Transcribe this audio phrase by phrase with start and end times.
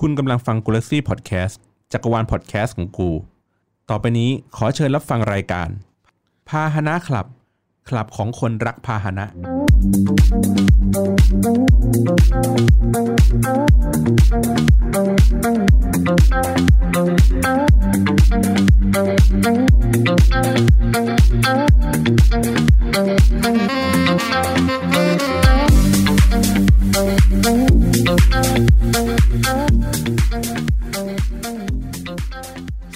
[0.00, 1.60] คุณกำลังฟังกูลักซี่พอดแคสต์
[1.92, 3.10] จักรวาลพอดแคสต์ของกู
[3.90, 5.68] ต่อไปนี้ขอเชิญรับฟังรายการ
[6.48, 7.26] พาหนะคลับ
[7.88, 9.26] คลับของคนรักพาหนะ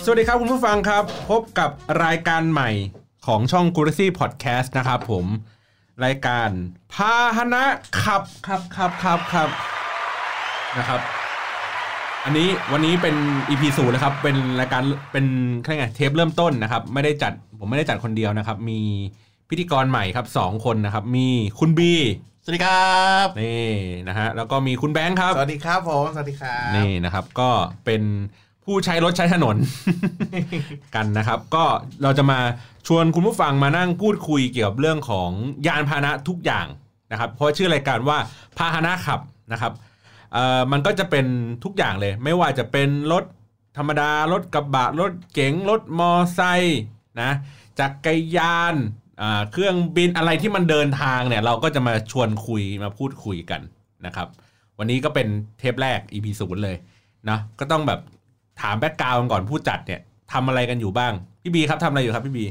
[0.04, 1.70] สวัสดีครับคุณผู้ฟังครับ พบกับ
[2.04, 2.70] รายการใหม่
[3.26, 5.26] ของช่อง g u r a c y Podcast นะครับผม
[6.04, 6.48] รายการ
[6.92, 7.64] พาหนะ
[8.02, 9.48] ขับขับขับขับขับ
[10.78, 11.00] นะครับ
[12.24, 13.16] อันนี้วันนี้เป็น
[13.48, 14.82] EP ศูนย์นะครับ เป็นรายการ
[15.12, 15.26] เป็น
[15.62, 18.80] แค่ไงเทปเริ่มต้นนะครับ ไม่ได้จัดผมไม่ได้จัดคนเดียวนะครับ มี
[19.48, 21.26] พิธีกรใหม่ครับสองคนนะครับ มี
[21.58, 21.92] คุณบี
[22.48, 23.70] สวัสดีครับนี่
[24.08, 27.50] นะฮะแล้วก็มีคุณแบงค์ครับ สวัสดีครับผมสวัสดีครับนี่นะครับก็
[27.84, 28.02] เป็น
[28.64, 29.56] ผู้ใช้รถใช้ถนน
[30.94, 31.64] กันนะครับ ก็
[32.02, 32.38] เราจะมา
[32.86, 35.30] ชวนคุณผู้ฟังมานั่งพูดคุยเกี่ยวกับเรื่องของ
[35.66, 36.66] ยานพาหนะทุกอย่าง
[37.12, 38.18] นะครับ เพราะชื่อรายการว่า
[38.58, 39.20] พาหนะขับ
[39.52, 39.72] นะครับ
[40.32, 41.26] เอ่อมันก็จะเป็น
[41.64, 43.24] ทุกอย่างเลย ไม่ว่าจะเป็นรถ
[43.76, 46.80] ธรรมดารถกระบะรถเก๋งรถมอไซค์
[47.20, 47.30] นะ
[47.78, 49.05] จักรยานอ่า
[49.52, 53.60] เครื่องบินอะไรที่มันเดินทางเนี่ย เราก็จะมาชวนคุยมาพูดคุยกัน
[54.06, 54.28] นะครับ
[54.78, 55.28] วันนี้ก็เป็น
[55.58, 56.76] เทปแรก EP ศูนย์เลย
[57.30, 58.00] นะก็ต้องแบบ
[58.60, 60.00] ถาม background ก่อนผู้จัดเนี่ย
[60.32, 62.44] ทำอะไรกันอยู่บ้าง พี่บีครับทำอะไรอยู่ครับพี่บี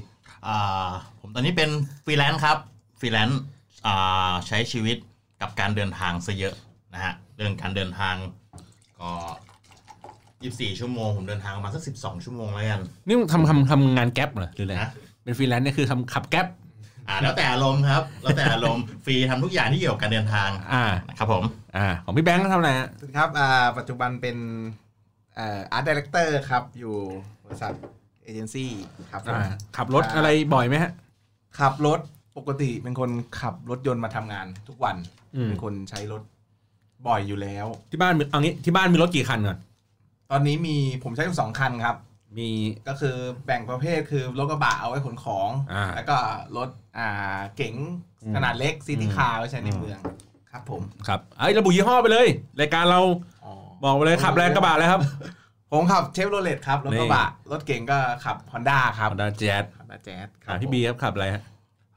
[0.48, 1.70] อ่าผมตอนนี้เป็น
[2.06, 2.58] ฟรีแลนซ์ครับ
[3.00, 3.42] ฟรีแลนซ์
[3.86, 4.98] อ่าใช้ชีวิต
[5.42, 6.56] กับการเดินทางซะเยอะ
[6.94, 8.16] นะฮะเรื่องการเดินทาง
[9.00, 9.12] ก็
[9.96, 14.92] 24 ชั่วโมง ผมเดินทางประมาณสัก 12 ชั่วโมงแล้วกัน นี่ทำทำทำงาน Grab เหรอหรืออะไรนะ
[15.26, 16.48] เป็นฟรีแลนซ์เนี่ยคือทำขับ Grab
[17.10, 21.44] อ่าแล้วแต่อารมณ์ครับ แล้วแต่อารมณ์ฟรีทำทุกอย่างที่เกี่ยวกับการเดินทาง อ่านะครับผม
[21.76, 24.38] อ่าของพี่แบงค์ก็ทำอะไรฮะสวัสดีครับอ่าปัจจุบันเป็น
[25.38, 26.96] อ่า art director ครับ อยู่
[27.46, 27.74] บริษัท
[28.24, 28.72] เอเจนซี่
[29.12, 29.44] ครับผมอ่า
[29.78, 30.92] ขับรถอะไรบ่อยไหมฮะ
[31.60, 32.00] ขับรถ
[32.38, 34.96] ปกติเป็นคนขับรถยนต์มาทำงานทุกวัน
[35.36, 36.22] อืมเป็นคนใช้รถ
[37.08, 39.58] บ่อยอยู่แล้ว ที่บ้านมีเอางี้ที่บ้านมีรถกี่คันก่อน
[40.32, 41.96] ตอนนี้มีผมใช้อยู่สองคันครับ
[42.38, 42.52] มี
[42.88, 43.16] ก็คือ
[43.46, 46.18] แบ่งประเภทคือรถกระบะเอาไว้ขนของ อ่า แล้วก็
[46.58, 47.76] รถอ่าเก๋ง
[48.24, 50.00] อืมขนาดเล็ก city car ไว้ใช้ในอืมเมือง
[50.52, 52.28] ครับผมครับเอ้ยระบุยี่ห้อไปเลย
[52.60, 53.02] รายการเรา
[53.46, 53.54] อ๋อ
[53.84, 55.02] บอกไปเลยขับแรงกระบะเลยครับ
[55.72, 61.44] ผมขับเชฟโรเลตครับรถกระบะรถเก๋งก็ขับฮอนด้าครับฮอนด้าแจ๊สฮอนด้าแจ๊สอ่าพี่บีครับขับอะไรฮะ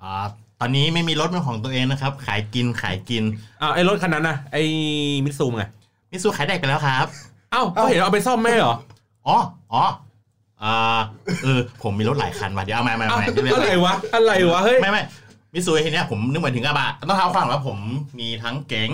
[0.03, 0.12] อ่า
[0.60, 3.22] ตอนนี้ไม่มีรถเป็นของตัวเองนะครับ ขายกินขายกิน
[3.60, 4.62] อ้าวไอ้รถคันนั้นนะไอ้
[5.25, 5.65] มิตซูไง
[6.10, 7.06] มิตซูขายแดกไปแล้วครับ
[7.53, 8.76] เอ้าก็เห็นเอาไปซ่อมไม่ใช่เหรอ
[9.26, 9.37] อ๋อ
[9.72, 9.84] อ๋อ
[10.64, 10.98] อ่า
[11.44, 15.02] เออผมมีรถหลายคันว่ะเดี๋ยวเอามามาเอ้ามาเดี๋ยวเดี๋ยวอะไรวะอะไรวะเฮ้ยไม่ไม่
[15.54, 17.78] มิตซูทีเนี้ยผมนึกหมายถึงกระบะต้องเท้าความว่าผม
[18.20, 18.91] มีทั้งเก๋ง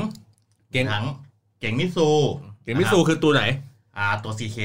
[0.73, 1.05] เก๋งมีทั้ง
[1.61, 2.09] เก๋งมิตซู
[2.63, 3.43] เก๋งมิตซูคือตัวไหน
[3.97, 4.59] อ่าตัว CK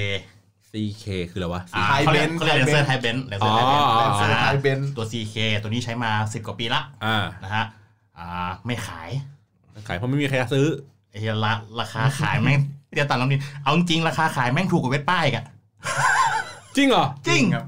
[0.72, 7.66] CK คืออะไรวะอ่าเขาเรียกเขาเรียกแลนเซอร์ท้ายเบนซ์แลนเซอร์ท้ายเบนซ์อ๋อแลนเซอร์ท้ายเบนซ์ตัว CK ตัวนี้ใช้มา10กว่าปีละอ่านะฮะ
[8.18, 9.10] อ่าไม่ขาย
[9.88, 10.66] ขายเพราะไม่มีใครซื้อ
[11.10, 15.46] ไอ้เหี้ยราราคาขายแม่งเตี้ยตันลำนี้เอาจริงๆราคาขายแม่งถูกกว่าเวทป้ายอีกอะ
[16.80, 17.66] จริงเหรอจริงครับ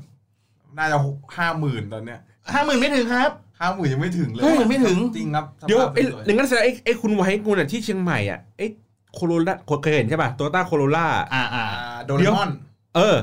[0.77, 0.97] น่าจะ
[1.37, 2.19] ห้าหมื่นตอนเนี้ย
[2.53, 8.65] ห้าหมื่นไม่ถึงครับห้าหมื่นยังไม่ถึงเลยห้าหมื่นไม่ถึงจริงครับเดี๋ยวสภาพไอ้สวยอย่างนั้นแสดงไอ้ไอ้คุณไว้กูน่ะที่เชียงใหม่อะไอ้
[9.13, 12.49] โคโรล่าเคยเห็นใช่ป่ะโตโยต้าโคโรล่าอ่าอ่าอ่าโดเรมอน
[12.95, 13.15] เออ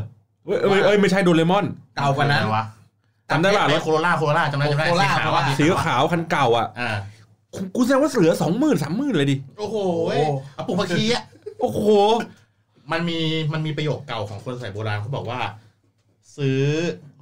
[0.47, 1.65] เอ้ยเอ้ยเอ้ยไม่ใช่โดเรมอน
[1.97, 2.65] เก่ากว่านั้นอะไรวะ
[3.31, 6.97] จำได้ป่ะรถโคโรล่าโคโรล่าจำได้จำได้โคโรล่าสีขาวอะสีขาวคันเก่าอะอ่า
[7.55, 9.77] กูกูแสดงว่าเหลือสองหมื่นสามหมื่นเลยดิโอ้โห
[10.07, 10.23] โอ้
[10.55, 11.23] เอาปลูกผักชีอะ
[11.61, 11.81] โอ้โห
[12.93, 13.19] มันมี
[13.53, 15.41] มันมีประโยคเก่าของคนสมัยโบราณเขาบอกว่า
[16.37, 16.61] ซื้อ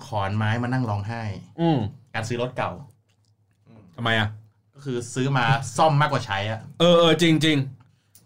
[0.06, 1.22] ขอนไม้มานั่งร้องไห้
[1.60, 1.78] อืม
[2.14, 2.70] การซื้อรถเก่า
[3.96, 4.28] ทำไมอะ
[4.74, 5.44] ก็คือซื้อมา
[5.76, 7.56] ซ่อมมากกว่าใช้อะเออเออจริงจริง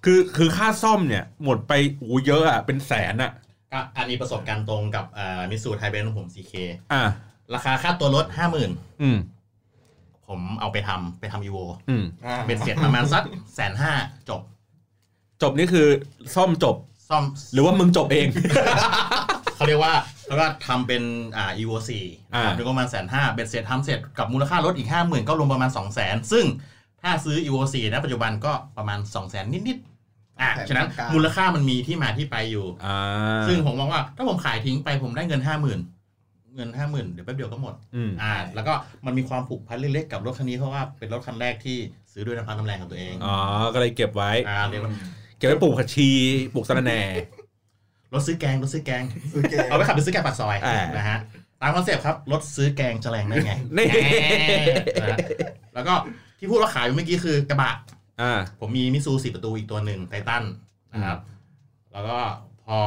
[0.04, 3.32] คือคือค่าซ่อมเนี่ย หมดไปโอ้เยอะอะ เป็นแสนอะ
[3.72, 6.52] ก็อันนี้ประสบการณ์ตรงกับอ่ามิสูไทเบนของผม CK
[6.92, 7.02] อ่า
[7.54, 8.70] ราคาค่าตัวรถห้าหมื่น
[9.02, 9.18] อืม
[10.28, 11.58] ผมเอาไปทำไปทำอีโว
[11.90, 13.22] อืมอ่าเป็นเสร็จประมาณสัก
[13.54, 13.92] แสนห้า
[14.28, 14.40] จบ
[15.42, 15.86] จบนี่คือ
[16.34, 16.76] ซ่อมจบ
[17.08, 18.28] ซ่อมหรือว่ามึงจบเอง
[19.60, 19.94] เขาเรียกว่า
[20.28, 21.02] แล้วก็ทำเป็น
[21.36, 22.04] อ่า evo สี่
[22.34, 26.44] อ่าถึงประมาณแสนห้าเบ็ดเสร็จทำเสร็จกับมูลค่ารถอีกห้าหมื่นก็รวมประมาณสองแสนซึ่ง
[27.02, 32.98] ถ้าซื้อ evo สี่นะปัจจุบันก็ประมาณสองแสนนิดๆอะฉะนั้นมูลค่ามันมีที่มาที่ไปอยู่อ่า
[33.48, 35.80] ซึ่งผมมองว่าถ้าผมขายทิ้งไปผมได้เงินห้าหมื่น
[36.56, 38.72] เงินห้าหมื่นเดี๋ยวแป๊บเดียวก็หมดอืมอ่า แล้วก็
[39.06, 41.78] มันมีความผูกพันเล็กๆกับรถคันนี้เพราะว่าเป็นรถคันแรกที่
[42.12, 43.36] ซื้อด้วยน้ำพักน้ำแรงของตัวเอง อ๋อ
[43.74, 44.92] ก็เลยเก็บไว้ อ่าเรียกว่า
[45.36, 46.08] เก็บไว้ปลูกผักชี
[46.54, 47.00] ปลูกสะระแหน่
[48.14, 49.02] รถซื้อแกงรถซื้อแกง
[49.32, 51.18] โอเคเอาไปขับไปซื้อแกงปากซอยอ่านนะฮะ
[51.60, 53.86] ตามคอนเซปต์ครับรถซื้อแกงจะแรงได้ไงนี่
[55.00, 55.18] นะฮะ
[55.74, 55.94] แล้วก็
[56.38, 57.72] ที่พูดว่าขายเมื่อกี้คือกระบะ
[58.20, 60.44] อ่าผมมีมิซูสี่ประตูอีกตัวหนึ่งไททัน
[60.92, 61.18] นะครับ
[61.92, 62.18] แล้วก็
[62.64, 62.78] พอ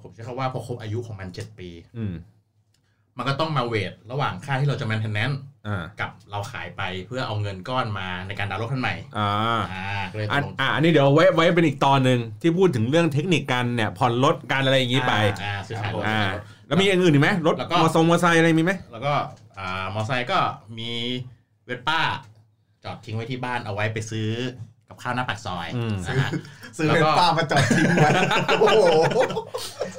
[0.00, 2.04] ผมใช้คำว่าพอครบอายุของมันเจ็ดปีอื
[3.16, 5.36] มมันก็ต้องมาเวทระหว่างค่าที่เราจะ maintenance
[5.66, 9.30] อ่ากับเราขายไปเพื่อเอาเงินก้อนมาในการดาวน์รถคันใหม่อ่า
[9.72, 15.14] อ่าก็เลยตอันกลงอ่าอันนี้เดี๋ยวไว้ไว้เป็นอีกตอนหนึ่งที่พูดถึงเรื่องเทคนิคการเนี่ยผ่อนรถการอะไรอย่างนี้ไป
[15.44, 16.20] อ่าซื้อขายรถอ่า
[16.66, 19.14] แล้วมีอย่างอื่นอีกไหมรถแล้วก็มอทรงมอไซค์อะไรมีไหมแล้วก็
[19.58, 20.38] อ่ามอไซค์ก็
[20.78, 20.90] มี
[21.64, 22.00] เวสป้า
[22.84, 24.30] จอดทิ้งไว้ที่บ้านเอาไว้ไปซื้อ
[24.88, 26.30] กับข้าวหน้าปากซอยอืมนะฮะ
[26.76, 28.10] ซื้อแล้วเป็นก็ป้ามาจอดทิ้งไว้
[28.60, 28.88] โอ้โห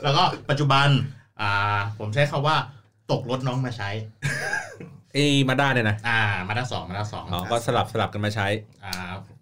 [0.04, 0.88] แล้วก็ปัจจุบัน
[1.42, 2.58] อ่าผมใช้คาว่า
[3.12, 3.90] ตกรถน้องมาใช้
[5.14, 8.48] ไอ้มาด้าเนี่ยนะ อ่า มาด้าสองมาด้าสองอ๋อก็สลับสลับกันมาใช้
[8.84, 8.94] อ่า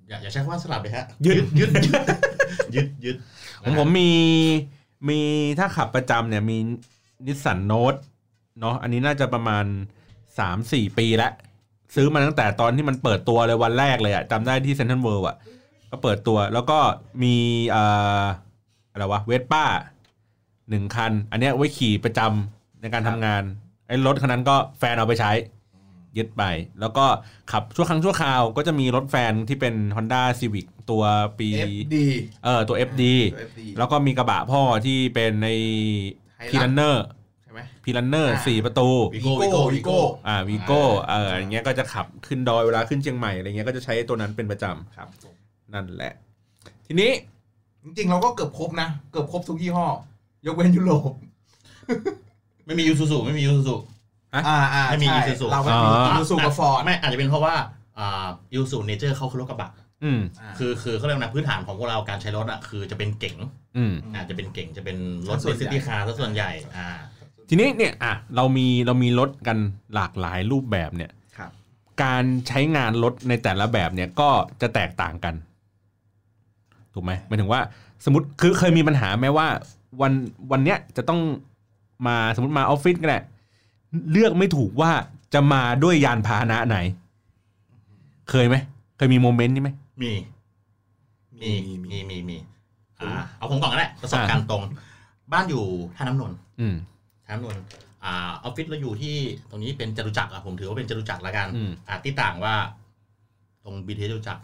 [0.07, 2.01] อย่าอย่าใช้คำว่าสลับเลยฮะยึดยึดยึด
[2.75, 3.15] ยึดยึด
[3.63, 4.11] ผมผมมี
[5.09, 5.19] มี
[5.59, 6.57] ถ้าขับประจำเนี่ยมี
[7.25, 7.95] นิสสันโนต
[8.59, 9.65] เนาะอันนี้น่าจะประมาณ
[10.39, 11.31] สามสี่ปีแล้ว
[11.95, 15.37] ซื้อมาตั้งแต่ตอนที่มันเปิดตัวเลยวันแรกเลยอะจำได้ที่เซนทรัลเวิลด์อะ
[15.91, 16.79] ก็เปิดตัวแล้วก็
[17.23, 17.35] มี
[17.69, 17.83] เอ่
[18.21, 18.23] อ
[18.91, 19.65] อะไรวะเวสป้า
[20.69, 22.54] หนึ่งคัน อันเนี้ยไว้ขี่ประจำ
[22.85, 23.43] ในการทำงาน
[23.87, 25.31] ไอ้รถคันนั้นก็แฟนเอาไปใช้
[26.17, 26.43] ยึดไป
[26.79, 27.05] แล้วก็
[27.51, 31.03] ขับชั่วครั้งชั่วคราวก็จะมีรถแฟนที่เป็น Honda Civic ตัว
[31.39, 32.05] ปี FD
[32.43, 33.03] เออตัว FD
[33.33, 35.49] ตัว FD แล้วก็มีกระบะพ่อที่เป็นใน
[36.41, 37.05] Hilux Prerunner
[37.43, 44.65] ใช่ไหม Prerunner อ่า สี่ประตู วิโก้วิโก้วิโก้ อ่าวิโก้เอออย่างเงี้ยก็จะขับขึ้นดอยเวลาขึ้นเชียงใหม่อะไรเงี้ยก็จะใช้ตัวนั้นเป็นประจำ
[44.97, 46.13] ครับผมนั่นแหละ
[46.87, 47.11] ทีนี้
[47.83, 49.87] จริงๆเราก็เกือบครบนะ เกือบครบทุกยี่ห้อ
[50.45, 51.11] ยกเว้นยุโรป
[52.65, 53.75] ไม่มีอีซูซุไม่มีอีซูซุ
[54.33, 57.55] อ่าอ่าไม่มีใช่ Isuzu เราไม่มีอ๋ออีซูซุกับฟอร์ดไม่อาจจะเป็นเพราะว่า
[57.99, 59.71] อ่าอีซูซุ nature เขาคือรถกระบะ
[60.03, 60.21] อืม
[60.57, 63.35] คือคือเขาเรียกนะพื้นฐานของพวกเราการใช้รถอะคือจะเป็นเก๋ง
[63.77, 64.97] อืมอาจจะเป็นเก๋งจะเป็น
[65.29, 66.89] รถส่วนใหญ่ซิตี้คาร์ซะส่วนใหญ่อ่า
[67.49, 69.57] ทีนี้เนี่ยอะเรามีเรามีรถกัน
[69.95, 71.51] หลากหลายรูปแบบเนี่ยครับ
[72.03, 74.29] การใช้งานรถในแต่ละแบบเนี่ยก็
[74.61, 75.35] จะแตกต่างกัน
[76.93, 77.61] ถูกไหมหมายถึงว่า
[78.05, 79.47] สมมติคือเคยมีปัญหาไหมว่า
[80.01, 80.13] วัน
[80.51, 81.19] วันเนี้ยจะต้อง
[82.07, 83.19] มาสมมติมาออฟฟิศก็ได้
[84.11, 84.91] เลือกไม่ถูกว่า
[85.33, 86.77] จะมาด้วยยานพาหนะไหน
[88.29, 88.55] เคยไหม
[88.97, 89.69] เคยมีโมเมนต์นี้ไหม
[90.01, 90.11] มี
[91.41, 92.37] มีมีมีมีมีมี
[92.99, 94.63] อ่าเอาผมก่อนก็ได้ประสบการณ์ตรง
[95.33, 95.63] บ้านอยู่
[95.95, 96.75] ท่าน้ำนนท์อืม
[97.25, 97.61] ท่าน้ำนนท์
[98.03, 99.15] อ่าออฟฟิศเราอยู่ที่
[99.49, 102.53] ตรงนี้เป็นจตุจักรอะผมถือว่าเป็นจตุจักรละกันอืมอ่าที่ต่างว่า
[103.63, 104.41] ตรงบีทีจตุจักร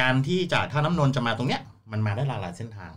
[0.00, 1.62] การที่จากท่าน้ำนนท์จะมาตรงเนี้ย
[1.92, 2.92] มันมาได้หลากหลายเส้นทาง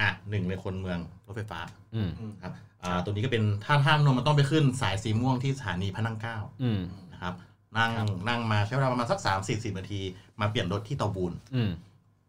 [0.00, 1.60] อะหนึ่งในคนเมืองรถไฟฟ้า
[1.94, 2.10] อืม
[2.42, 2.52] ครับ
[2.82, 6.80] อ่าตัวนี้ก็เป็นถ้าท่าน้ำนนท์มันต้องไปขึ้นสายสีม่วงที่สถานีพระนั่งเกล้าอืม
[7.12, 7.34] นะครับ
[7.78, 7.92] นั่ง
[8.28, 10.00] นั่งมาใช้เวลาประมาณสักสามสี่สิบนาที
[10.40, 11.70] มาเปลี่ยนรถที่เตาบูนอืม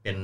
[0.03, 0.17] เป็น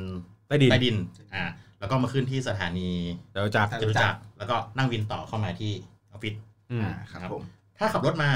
[0.47, 0.95] ใต้ดินใต้ดิน
[1.33, 1.43] อ่า
[1.79, 2.89] แล้วก็มาขึ้นที่สถานี
[3.31, 5.73] เดี๋ยวจากจตุจักรแล้วก็นั่งวินต่อเข้ามาที่
[6.11, 6.33] ออฟฟิศ
[6.71, 7.43] อืมอ่าครับครับผม
[7.77, 8.29] ถ้าขับรถมา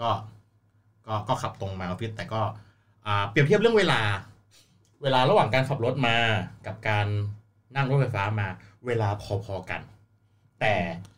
[0.00, 0.10] ก็
[1.06, 2.40] ก็ก็ขับตรงมาออฟฟิศแต่ก็
[3.06, 4.00] อ่าเปรียบเทียบเรื่องเวลา
[5.02, 6.16] เวลาระหว่างการขับรถมา
[6.66, 7.06] กับการ
[7.76, 8.48] นั่งรถไฟฟ้ามา
[8.86, 9.80] เวลาพอๆกัน
[10.60, 10.74] แต่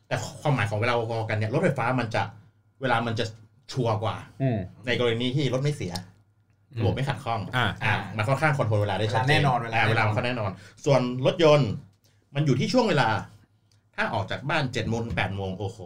[0.08, 2.22] แต่ความหมายของเวลาพอๆกันเนี่ยรถไฟฟ้ามันจะ
[2.80, 3.24] เวลามันจะ
[3.72, 5.92] ชัวร์กว่าอืมในกรณีที่รถไม่เสีย
[6.78, 10.50] ระบบไม่ขัดข้องอ่าอ่ามันค่อนข้างคอนโทรลเวลาได้ชัดเจนเวลาแน่นอนเวลาาเวลาแน่นอนมันค่อนแน่นอน
[10.84, 11.70] ส่วนรถยนต์
[12.34, 13.08] มันอยู่ที่ช่วงเวลา
[13.96, 15.78] ถ้าออกจากบ้านเจ็ดโมงถึงแปดโมงโอ้โห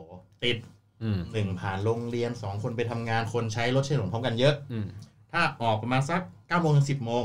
[0.44, 0.56] ติด
[1.02, 4.86] อืมหนึ่งผ่านโรงเรียนสองคนไปทำงานคนใช้รถใช้ถนนพร้อมกันเยอะอืม
[5.32, 7.24] ถ้าออกประมาณสักเก้าโมงถึงสิบโมง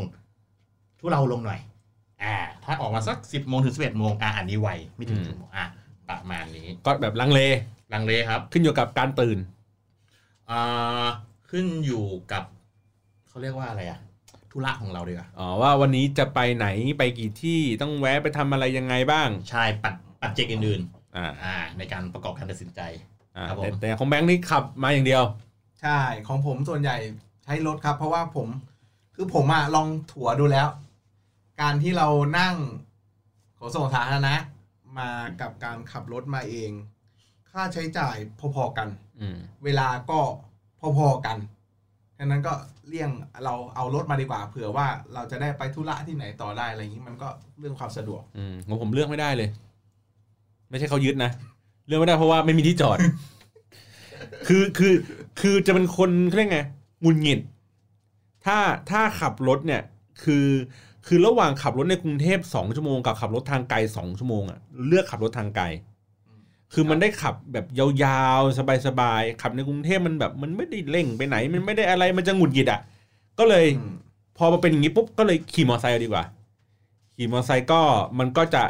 [0.99, 1.72] ทุเราลงหน่อยอ่า
[2.65, 5.65] ถ้าออกมาสักสิบโมงถึงสิบเอ็ดโมงอ่าอันนี้ไวไม่ถึงอืมสิบโมงอ่า
[6.09, 7.41] ประมาณนี้ ก็แบบลังเล
[7.93, 9.37] ลังเลครับ ขึ้นอยู่กับการตื่น
[10.49, 11.05] อ่า
[11.49, 12.43] ขึ้นอยู่กับ
[13.27, 13.99] เขาเรียกว่าอะไรอะ
[14.51, 16.67] ธุระของเราดีกว่าอ๋อว่าวันนี้จะไปไหน
[16.97, 20.81] ไปกี่ที่ต้องแวะไปทำอะไรยังไงบ้าง ใช่ปัดปัดเจกอื่น
[21.15, 22.81] อ่าๆอ่าในการประกอบการตัดสินใจ
[23.37, 25.23] อ่าครับผมแต่แต่ของแบงค์นี่ขับมาอย่างเดียว
[25.81, 26.95] ใช่ของผมส่วนใหญ่
[27.43, 28.47] ใช้รถครับ เพราะว่าผม
[29.15, 30.67] คือผมอะลองถัวดูแล้ว
[31.61, 32.07] การที่เรา
[32.39, 32.55] นั่ง
[33.59, 34.35] ขนส่งสาธารณะ
[34.99, 35.09] มา
[35.41, 36.71] กับการขับรถมาเอง
[37.51, 38.15] ค่าใช้จ่าย
[38.55, 38.87] พอๆกัน
[39.19, 40.19] อืมเวลาก็
[40.97, 41.37] พอๆกัน
[42.17, 42.53] ฉะนั้นก็
[42.87, 43.09] เลี่ยง
[43.43, 47.27] เราเอารถมาดีกว่าเผื่อว่าเราจะได้ไปธุระที่ไหนต่อได้อะไรอย่างนี้มันก็
[47.59, 49.49] เรื่องความสะดวกอืมของผมเลือกไม่ได้เลย
[50.69, 51.31] ไม่ใช่เขายึดนะ
[51.87, 52.97] เลือกไม่ได้เพราะว่าไม่มีที่จอด
[54.47, 54.93] คือคือ
[55.41, 56.61] คือจะเป็นคนเขาเรียกไง
[57.01, 57.39] หงุนหงิด
[58.45, 58.57] ถ้า
[58.89, 59.81] ถ้าขับรถเนี่ย
[60.23, 60.45] คือ
[61.07, 65.65] คือระหว่างขับรถในกรุงเทพสองชั่วโมงกับขับรถทางไกลสองชั่วโมงอะเลือกขับรถทางไกล
[66.73, 68.57] คือมันได้ขับแบบยาวๆ
[68.87, 72.81] สบายๆ ขับในกรุงเทพมันแบบมันไม่ได้เร่งไปไหน มันไม่ได้อะไรมันจะหงุดหงิดอะ
[73.39, 73.95] ก็เลยอืม
[74.37, 76.23] พอมาเป็นอย่างนี้ปุ๊บก็เลยขี่มอเตอร์ไซค์เอาดีกว่า
[77.15, 77.81] ขี่มอเตอร์ไซค์ก็
[78.19, 78.63] มันก็จะ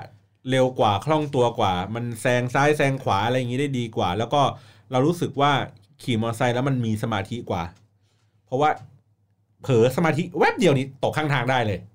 [0.49, 4.41] เร็วกว่าคล่องตัวกว่า มันแซงซ้ายแซงขวาอะไรอย่างนี้ได้ดีกว่า แล้วก็
[4.91, 5.51] เรารู้สึกว่า
[6.03, 7.63] ขี่มอเตอร์ไซค์แล้วมันมีสมาธิกว่า
[8.45, 8.69] เพราะว่า
[9.61, 11.92] เผลอสมาธิแวบเดียวนี้ตกข้างทางได้เลยอืม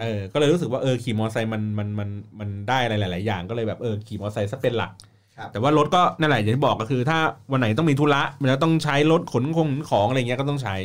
[0.00, 2.08] เออ ก็เลยรู้สึกว่าเออขี่มอเตอร์ไซค์มันมันมัน
[2.40, 4.90] มันได้อะไรหลาย ๆ อย่างก็เลยแบบเออขี่มอเตอร์ไซค์ซะเป็นหลัก
[5.36, 7.18] ครับแต่ว่ารถก็นั่นแหละอย่างที่บอกก็คือ ถ้า
[7.52, 10.76] วันไหนต้องมีธุระมันจะต้องใช้รถขนคงขนของอะไรเงี้ยก็ต้องใช้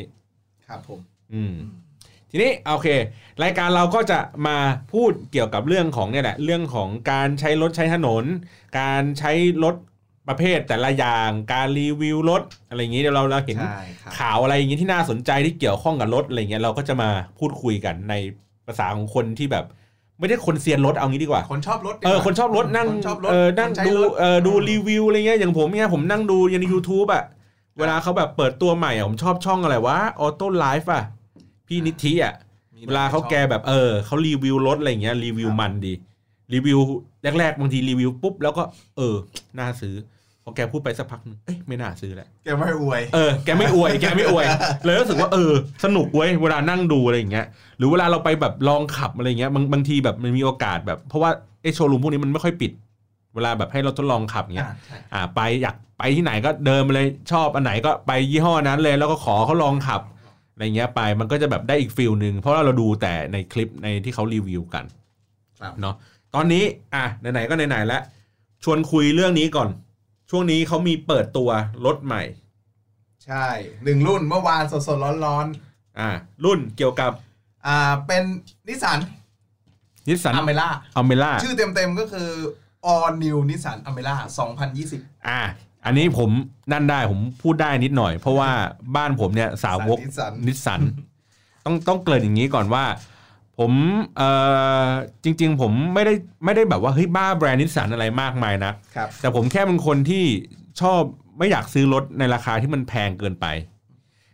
[0.68, 1.00] ครับผม
[1.34, 1.54] อืม
[2.32, 2.88] ทีนี้โอเค
[3.44, 4.58] รายการเราก็จะมา
[4.94, 8.24] พูดเกี่ยวกับเรื่องของเนี่ยแหละ เรื่องของการใช้รถใช้ถนน
[8.80, 9.32] การใช้
[9.64, 9.76] รถ
[10.28, 18.14] ประเภทแต่ละอย่างการรีวิวรถอะไรอย่างนี้เดี๋ยวเราเราเห็นใช่ครับข่าวอะไรอย่างนี้ที่น่าสนใจที่เกี่ยวข้องกับรถอะไรเงี้ยเราก็จะมาพูดคุยกันใน
[18.68, 19.66] ภาษาของคนที่แบบ
[20.20, 27.24] ไม่ได้คนเซียนรถเอางี้ดีกว่า คนชอบรถดีเออกว่าคนชอบรถนั่งคนชอบรถเออนั่งคนใช้ดูรถเออดูรีวิวอะไรเงี้ยอย่างผมเนี่ยผมนั่งดูใน YouTube อะ
[27.80, 31.04] เวลาเขาแบบเปิดตัวใหม่อะผมชอบช่องอะไรวะออโต้ไลฟ์อะ
[31.68, 32.34] พี่นิธิอะ
[32.76, 35.94] มีเวลาเขาแกแบบเออเขารีวิวรถอะไรเงี้ยรีวิวมันดี
[36.54, 36.80] รีวิว
[37.40, 38.64] แรกๆบางทีรีวิวปุ๊บแล้วก็
[38.98, 39.16] เออ
[39.60, 39.96] น่าซื้อ
[40.48, 44.46] พอแกพูดไปสักพักนึงเอ้ยไม่น่าซื้อแหละแกไม่อวยเออแกไม่อวยแกไม่อวย
[44.86, 45.52] เลยรู้สึกว่าเออ
[45.86, 47.46] สนุกเว้ยเวลานั่งดูอะไรอย่างเงี้ย
[47.78, 52.72] หรือเวลาเราไปแบบลองขับอะไรเงี้ยบางบางทีแบบมันมีโอกาสแบบ เพราะว่าไอโชว์รูมพวกนี้มันไม่ค่อยปิด
[53.36, 60.02] เวลาแบบให้เราทดลองขับเงี้ยอ่าใช่อ่าไปอยากไปที่ไหนก็เดินไปเลยชอบอันไหนก็ไปยี่ห้อนั้นเลย แล้วก็ขอเขาลองขับ
[60.54, 64.84] อะไรเงี้ยไปมันก็จะแบบได้อีกฟิลหนึ่งเพราะว่าเราดูแต่ในคลิปในที่เขารีวิวกัน
[65.62, 65.96] ครับเนาะ
[66.36, 66.64] ตอนนี้
[66.96, 68.02] อะไหนๆก็ไหนๆแล้ว
[68.64, 69.70] ชวนคุยเรื่องนี้ก่อน
[70.38, 71.50] ช่วงนี้เขามีเปิดตัว
[71.86, 72.24] รถใหม่
[73.26, 73.48] ใช่
[73.84, 75.46] หนึ่งรุ่นเมื่อวานสดๆร้อน
[76.00, 76.10] อ่า
[76.46, 78.24] รุ่นเกี่ยวกับๆอ่าเป็น
[78.68, 79.00] นิสสัน
[80.10, 82.30] นิสสันอัลเมร่าอัลเมร่าชื่อเต็มๆก็คือ
[82.92, 84.16] All New Nissan Almera
[84.72, 85.42] 2020 อ่า
[85.86, 86.30] อันนี้ผม
[86.72, 88.52] นั่นได้ผมพูดได้นิดหน่อย เพราะว่า
[88.96, 90.82] บ้านผมเนี่ยสาวกนิสสันนิสสัน
[91.66, 92.84] ต้องต้องเกริ่นอย่างนี้ก่อนว่า
[93.60, 93.72] ผม
[94.18, 94.30] เอ่
[94.88, 94.90] อ
[95.24, 96.14] จริง ๆ ผมไม่ได้
[96.46, 100.24] ไม่ได้แบบว่าเฮ้ยบ้าแบรนด์นิสสันอะไรมากมายนะครับ แต่ผมแค่เป็นคนที่
[100.82, 101.02] ชอบ
[101.38, 103.46] ไม่อยากซื้อรถในราคาที่มันแพงเกินไป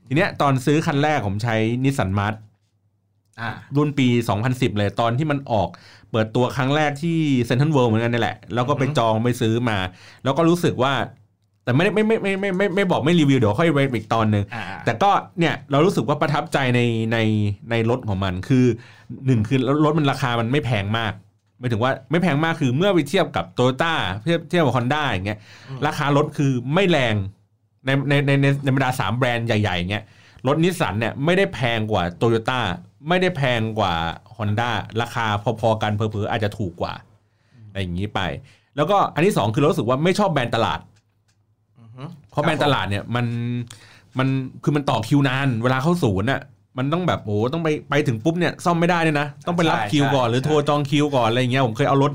[0.08, 2.40] ทีเนี้ยตอนซื้อคันแรกผมใช้นิสสันมาร์ช
[3.40, 4.08] อ่ารุ่นปี
[4.44, 5.70] 2010 เลยตอนที่มันออก
[6.12, 9.78] เปิดตัวครั้งแรกที่เซนทรัลเวิลด์เหมือนกันนี่แหละ แล้วก็ไปอือฮึจองไปซื้อมา
[10.24, 10.94] แล้วก็รู้สึกว่า
[11.64, 16.82] แต่ไม่ได้ไม่ไม่ไม่ไม่ไม่ไม่บอกไม่รีวิวเดี๋ยวค่อยเล่าอีกตอนหนึ่งอ่าแต่ก็เนี่ยเรารู้สึกว่าประทับใจใน
[17.14, 17.18] ใน
[17.72, 18.66] ในรถของมันคือ
[19.26, 21.14] หนึ่งคือรถมันราคามันไม่แพงมาก
[21.60, 25.40] หมายถึงว่าไม่แพงมากคือเมื่อไปเทียบกับโตโยต้าเทียบเทียบกับฮอนด้าอย่างเงี้ย
[25.88, 27.16] ราคารถคือไม่แรง
[27.86, 30.04] ในในในในในบรรดาสามแบรนด์ใหญ่ๆอย่างเงี้ย
[30.48, 32.60] รถนิสสันเนี่ยไม่ได้แพงกว่าโตโยต้า
[33.08, 33.94] ไม่ได้แพงกว่า
[34.36, 34.70] ฮอนด้า
[35.02, 35.26] ราคา
[35.60, 36.94] พอๆกันเพอๆอาจจะถูกกว่า
[37.68, 38.20] อะไรอย่างนี้ไป
[38.76, 40.91] แล้วก็อันที่สองคือเรารู้สึกว่าไม่ชอบแบรนด์ตลาดอือฮึ
[42.32, 43.26] เพราะแบรนด์ตลาดเนี่ยมัน
[44.20, 44.28] มัน
[44.64, 46.42] คือมันต่อคิวนาน เวลาเข้าศูนย์น่ะ
[46.78, 52.12] มันต้องแบบโอ้โหต้องไปไปถึงปุ๊บเนี่ยซ่อมไม่ได้เลยนะ ต้องไปรับคิวก่อนหรือโทรจองคิวก่อนอะไรอย่างเงี้ยผมเคยเอารถ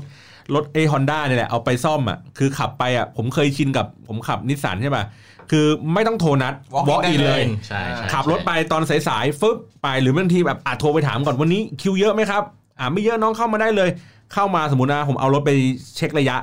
[0.55, 5.03] รถเอฮอนด้าเนี่ยแหละเอาไปซ่อมอะคือขับไปอะผมเคยชินกับผมขับนิสสันใช่ป่ะ
[5.51, 12.43] คือไม่ต้องโทรนัด Walk in walk ได้ in เลเลยยใช่ใช่ขับรถไปตอนสายๆฟึบไปหรือบางทีแบบอาจโทรไปถามก่อนวันนี้คิวเยอะไหมครับ
[12.79, 13.89] อ่าไม่เยอะน้องเข้ามาได้เลย
[14.33, 15.51] เข้ามาสมมตินะผมเอารถไป
[15.95, 16.37] เช็คระยะ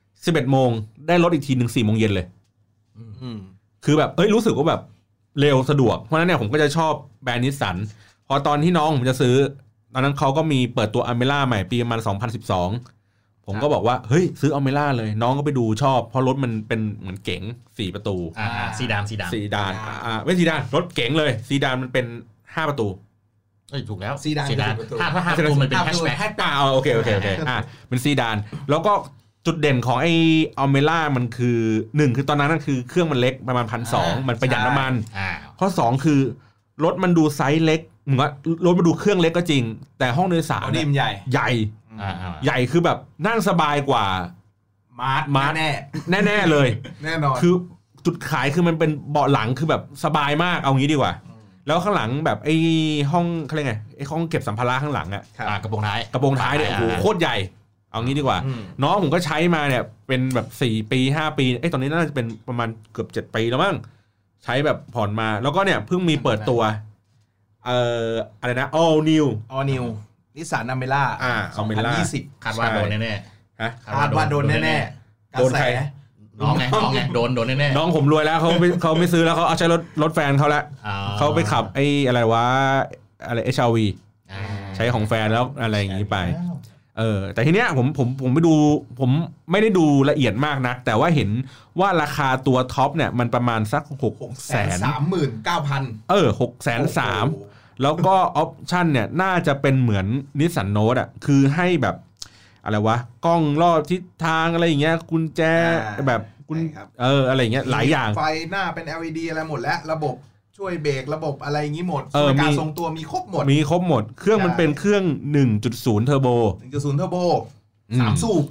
[0.00, 0.70] 11โมง
[1.08, 2.39] ได้รถอีกทีหนึ่ง4โมงเย็นเลยอืม
[3.84, 4.82] คือแบบเอ้ยรู้สึกว่าแบบ
[5.40, 6.92] เร็วสะดวก เพราะฉะนั้นเนี่ยผมก็จะชอบ
[7.22, 7.76] แบรนด์นิสสัน
[8.28, 9.34] พอตอนที่น้องผมจะซื้อ
[9.92, 12.00] ตอนนั้นเขาก็มีเปิดตัวอัลเมร่าใหม่ปีประมาณ
[12.78, 17.42] 2012 ผมก็บอกว่า เฮ้ย ซื้ออัลเมร่าเลย น้องก็ไปดูชอบ เพราะรถมันเป็นเหมือนเก๋ง
[17.78, 19.72] สี่ประตูอ่าอ่า sedan sedan sedan
[20.04, 22.06] อ่าไม่ซีดานรถเก๋งเลยซีดานมันเป็น
[22.54, 22.88] ห้าประตู
[23.70, 27.56] เอ้ยถูกแล้ว sedan sedan คือประตูถ้าถ้าห้าประตูมันเป็น hatchback hatch อ่าโอเคโอเคโอเคอ่า
[27.88, 28.36] เป็นซีดาน
[28.70, 28.92] แล้วก็
[29.46, 30.06] จุดเด่นของไอ
[30.58, 31.58] อัลเมร่ามันคือ
[31.96, 36.20] หนึ่งคือตอนนั้นนั่นคือเครื่องมันเล็กประมาณพันสองมันประหยัดน้ำมันอ่าข้อสองคือ
[36.84, 38.30] รถมันดูไซส์เล็กเหมือนว่า
[38.64, 39.62] รถมันดูเครื่องเล็กก็จริง
[39.98, 41.50] แต่ห้องโดยสารเอาเนี่ดียมใหญ่ใหญ่
[42.00, 44.04] อ่าอ่าใหญ่คือแบบนั่งสบายกว่า
[45.00, 46.68] มาร์ชมาร์ชแน่แน่ๆเลย
[47.04, 47.52] แน่นอนคือ
[48.06, 51.12] จุดขายคือมันเป็นเบาะหลังคือแบบสบายมากเอางี้ดีกว่า
[51.66, 52.56] แล้วข้างหลังแบบไอ้
[53.12, 57.36] ห้องเขาเรียกไงไอ้ห้องเก็บสัมภาระข้างหลังอะครับอ่ากระโปรงท้ายกระโปรงท้ายเนี่ยโอ้โหโคตรใหญ่
[57.90, 63.76] เอางี้ดีกว่าอืมน้องผมก็ใช้มาเนี่ย เป็นแบบสี่ปีห้าปีเอ้ยตอนนี้น่าจะเป็นประมาณเกือบเจ็ดปีแล้วมั้ง
[64.44, 66.62] ใช้แบบผ่อนมา แล้วก็เนี่ยเพิ่งมีเปิดตัว
[67.64, 68.08] เอ่อ
[68.40, 69.84] อะไรนะ all new All New
[70.36, 73.12] นิสสันอเมล่าอ่า Almera 2020คาดว่าโดนแน่
[73.62, 75.66] ฮะๆคาดว่าโดนแน่ๆกระโดนแสใคร
[76.40, 82.44] น้องไงน้องไงโดนโดนแน่ๆน้องผมรวยแล้วเขาไม่เขาไม่ซื้อแล้วเขาเอาใช้รถรถแฟนเขาละอ่เขาไปขับไอ้อะไรวะ
[83.26, 83.78] อะไร HRV
[84.32, 84.42] อ่า
[84.76, 86.18] ใช้ของแฟนแล้วอะไรอย่างนี้ไป
[87.00, 88.54] เออแต่ทีเนี้ยผมผมผมไปดู
[89.00, 89.10] ผม
[89.50, 91.30] ไม่ได้ดูละเอียดมากนักแต่ว่าเห็น
[91.80, 97.26] ว่าราคาตัวท็อปเนี่ยมันประมาณสักหกหกแสแสนสามหมื่นเก้าพันเออหกแสนสาม
[97.82, 100.06] แล้วก็ option เนี่ยน่าจะเป็นเหมือน
[100.40, 101.96] นิสสันโน้ตอะคือให้แบบ
[102.64, 105.40] อะไรวะ กล้องรอบทิศทางอะไรอย่างเงี้ยกุญแจ
[106.06, 110.14] แบบกุญใช่ครับเอออะไรอย่างเงี้ยหลายอย่าง ไฟหน้าเป็น LED อะไรหมดแล้ว ระบบ
[110.60, 115.04] ช่วยเบรกระบบอะไรอย่างนี้หมดเออช่วยการมีทรงตัวมีครบหมด มีครบหมด เครื่องมันใช่เป็นเครื่อง
[115.54, 116.28] 1.0 เทอร์โบ
[116.70, 117.16] 1.0 เทอร์โบ
[117.90, 118.44] อืมสามสูบ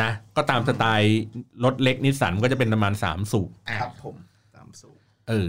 [0.00, 1.20] นะ ก็ตามสไตล์
[1.64, 3.50] รถเล็กนิสสันก็จะเป็นประมาณ3สูบ
[3.80, 4.14] ครับผม
[4.54, 4.96] สามสูบ
[5.28, 5.48] เออ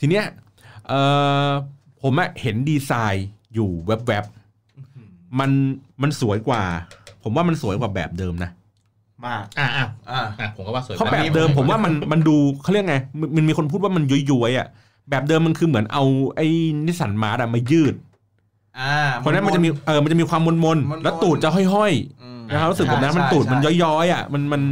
[0.00, 0.24] ทีเนี้ย
[0.88, 0.92] เอ
[1.48, 1.50] อ
[2.02, 5.50] ผมอะเห็นดีไซน์อยู่แวบๆมัน
[6.02, 6.62] มันสวยกว่า
[7.22, 8.50] ผมว่ามันสวยกว่าแบบเดิมนะ
[9.26, 14.68] มากอ่าอ่าอ่าอะผมก็ว่าสวยเพราะแบบเดิมผมว่ามันมันดูเขาเรียกไงมันมันมีคนพูดว่ามันย้อยๆอะ
[15.10, 16.04] แบบเดิมมันคือเหมือนเอา
[16.36, 16.46] ไอ้
[16.86, 17.94] นิสสันมาร์ชอะมายืด
[18.78, 24.62] อ่าเพราะฉะนั้นมันจะมีเออมันจะมีความมนมนๆๆแล้วตูดจะห้อยอืมๆนะครับรู้สึกผมนะใช่มันตูดมันใช่ย้อยๆอะมันมัน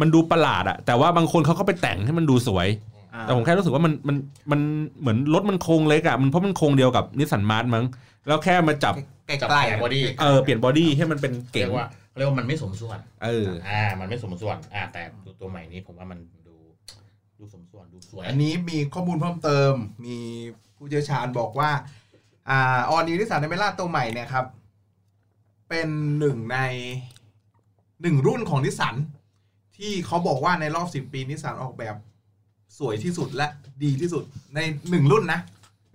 [0.00, 2.68] มันดูประหลาดอะแต่ว่าบางคนเขาก็ไปแต่งให้มันดูสวย
[3.14, 4.16] อ่าแต่ผมแค่รู้สึกว่ามันมัน
[4.50, 4.60] มัน
[5.00, 7.84] เหมือนรถมันโครงเล็กอะมันเพราะมันโครงเดียวกับนิสสันมาร์ชมั้ง
[8.26, 8.94] แล้วแค่มาจับ
[9.26, 15.02] ใกล้จับๆแผง body เออเปลี่ยน body ให้มันเป็นเก๋งเรียกว่าเขาเรียกว่ามันไม่สมส่วนเอออ่ามันไม่สมส่วนอ่าแต่
[15.40, 16.18] ตัวใหม่นี้ผมว่ามัน
[17.42, 19.72] ดูดูสมส่วนดูสวย อันนี้มีข้อมูลเพิ่มเติม
[20.04, 20.18] มี
[20.76, 21.70] ผู้เชี่ยวชาญบอกว่า
[22.48, 24.46] อ่า All New นิสสันอัลเมร่าตัวใหม่เนี่ยครับ
[25.68, 26.58] เป็นหนึ่งใน
[28.02, 28.94] หนึ่งรุ่นของนิสสัน
[29.76, 31.96] ที่เขาบอกว่าในรอบสิบปีนิสสันออกแบบ
[32.78, 33.48] สวยที่สุดและ
[33.82, 34.58] ดีที่สุดใน
[34.90, 35.40] หนึ่งรุ่นนะ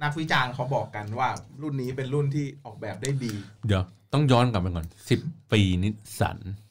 [0.03, 1.29] นักวิจารณ์เขาบอกกันว่า
[1.61, 3.33] รุ่นนี้เป็นรุ่นที่ออกแบบได้ดี
[3.67, 5.19] เดี๋ยว ต้องย้อนกลับไปก่อนสิบ
[5.51, 6.66] ปีนิสสันสิบ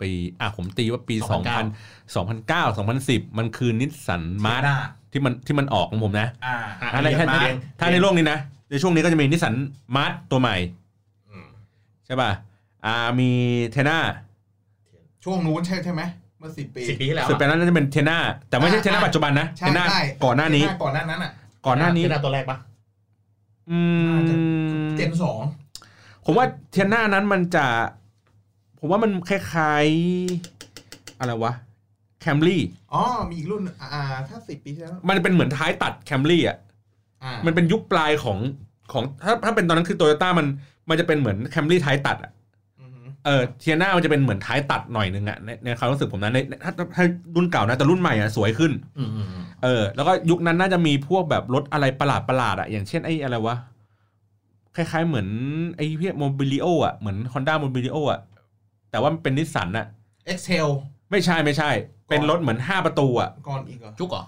[0.00, 1.66] ปีอะผมตีว่าปีสองพัน
[2.14, 4.76] สองพันเก้าสองพันสิบมันคือนิสสันมาร์หน้า
[5.12, 7.40] ที่มันที่มันออกของผมนะอ่าอะถ้าในเรียถ้ากมา
[7.80, 8.38] ถ้าในโลกนี้นะ
[8.70, 9.54] ในช่วงนี้ก็จะมีนิสสัน
[9.96, 10.56] มาร์ตัวใหม่
[11.28, 11.46] อืม
[12.06, 12.30] ใช่ป่ะ
[12.86, 13.30] อ่ามี
[13.72, 13.98] เทน่า
[15.24, 16.02] ช่วงนู้นใช่ใช่ไหม
[16.38, 21.32] เมื่อสิบปีสิบปีที่แล้วสุดไปนั้นน่าจะเป็นเทน่าแต่ไม่ใช่อ่าเทน่าปัจจุบันนะใช่เทน่าใช่ก่อนหน้านี้ก่อนหน้านั้นอะ
[21.66, 22.58] ก่อนหน้านี้ที่หน้าตัวแรกปะ
[23.70, 23.78] อื
[24.08, 24.34] น่าจะ
[24.86, 25.40] มเจนสอง
[26.24, 27.66] ผมว่าเทน่านั้นมันจะ
[28.78, 31.52] ผมว่ามันคล้ายๆ อะไรวะ
[32.20, 36.56] แคมรี่อ๋อมีอีกรุ่นอ่าถ้าสิบปีที่แล้วมันเป็นเหมือนท้ายตัดแคมรี่อะ
[37.24, 38.38] อ่ามันเป็นยุคปลายของ
[38.92, 40.46] ของถ้าถ้าเป็นตอนนั้นคือโตโยต้ามัน
[40.88, 42.32] มันจะเป็นเหมือนแคมรี่ท้ายตัดอะ
[42.80, 47.04] อือหือเออเทียน่ามันจะเป็นเหมือนท้ายตัดหน่อยนึงอะในในความรู้สึกผมนะในถ้าถ้าถ้า
[47.36, 53.56] รุ่นเก่านะแต่รุ่นใหม่อะสวยขึ้นอืมอืมอืมเออ แล้วก็ยุคนั้นน่าจะมีพวกแบบรถอะไรประหลาดประหลาดๆอะอย่างเช่นไอ้อะไรวะ
[54.76, 55.28] คล้ายๆเหมือน
[55.76, 58.20] ไอ้เพียโมบิลิโออะเหมือน Honda โมบิลิโออะ
[58.90, 59.86] แต่ว่ามันเป็นนิสสันอะ
[60.26, 60.68] เอ็กเซล
[61.10, 61.70] ไม่ใช่ไม่ใช่
[62.08, 64.24] เป็นรถเหมือน 5 ประตูอะก่อนอีกเหรอ จุกเหรอ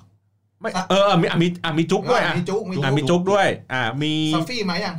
[0.61, 4.96] ไม่เออเออมีอะมีอะมีจุกด้วยอะมีจุกมีอะมีจุกด้วย อะมีซัฟฟี่มายัง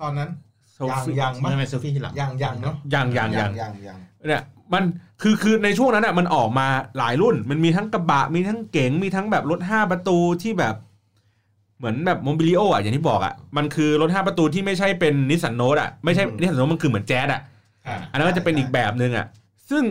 [0.00, 0.28] ตอนนั้น
[0.74, 4.42] โซฟี่ยังไม่ไม่เซลฟี่ที่หลังยังยังเนาะยังยังยังยังยังเนี่ย
[4.74, 4.82] มัน
[5.22, 6.66] คือคือในช่วงนั้นอะมันออกมา
[6.98, 10.74] หลายรุ่น มันมีทั้งกระบะมีทั้งเก๋งมีทั้งแบบรถ 5 ประตูที่แบบ
[11.78, 17.40] เหมือนแบบโมบิลิโออะอย่างที่บอกอะมันคือรถ 5 ประตูที่ไม่ใช่เป็นนิสสันโน้ตอะไม่ใช่นิสสันโน้ตมันคือเหมือนแจ๊สอะ
[17.86, 19.26] อ่าอันนั้นก็จะเป็นอีกแบบหนึ่งอะ
[19.70, 19.82] ซึ่ง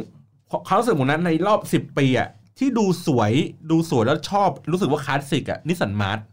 [0.66, 2.30] เขารู้สึกผมนั้นในรอบสิบปีอะ
[2.60, 3.32] ที่ดูสวย
[3.72, 6.26] ดูสวยแล้วชอบรู้สึกว่าคลาสสิกอะนิสสันมาร์ช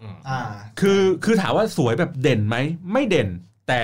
[0.00, 0.40] อืมอ่า
[0.80, 2.56] คือคือถามว่าสวยแบบเด่นไหม
[2.92, 3.28] ไม่เด่น
[3.68, 3.82] แต่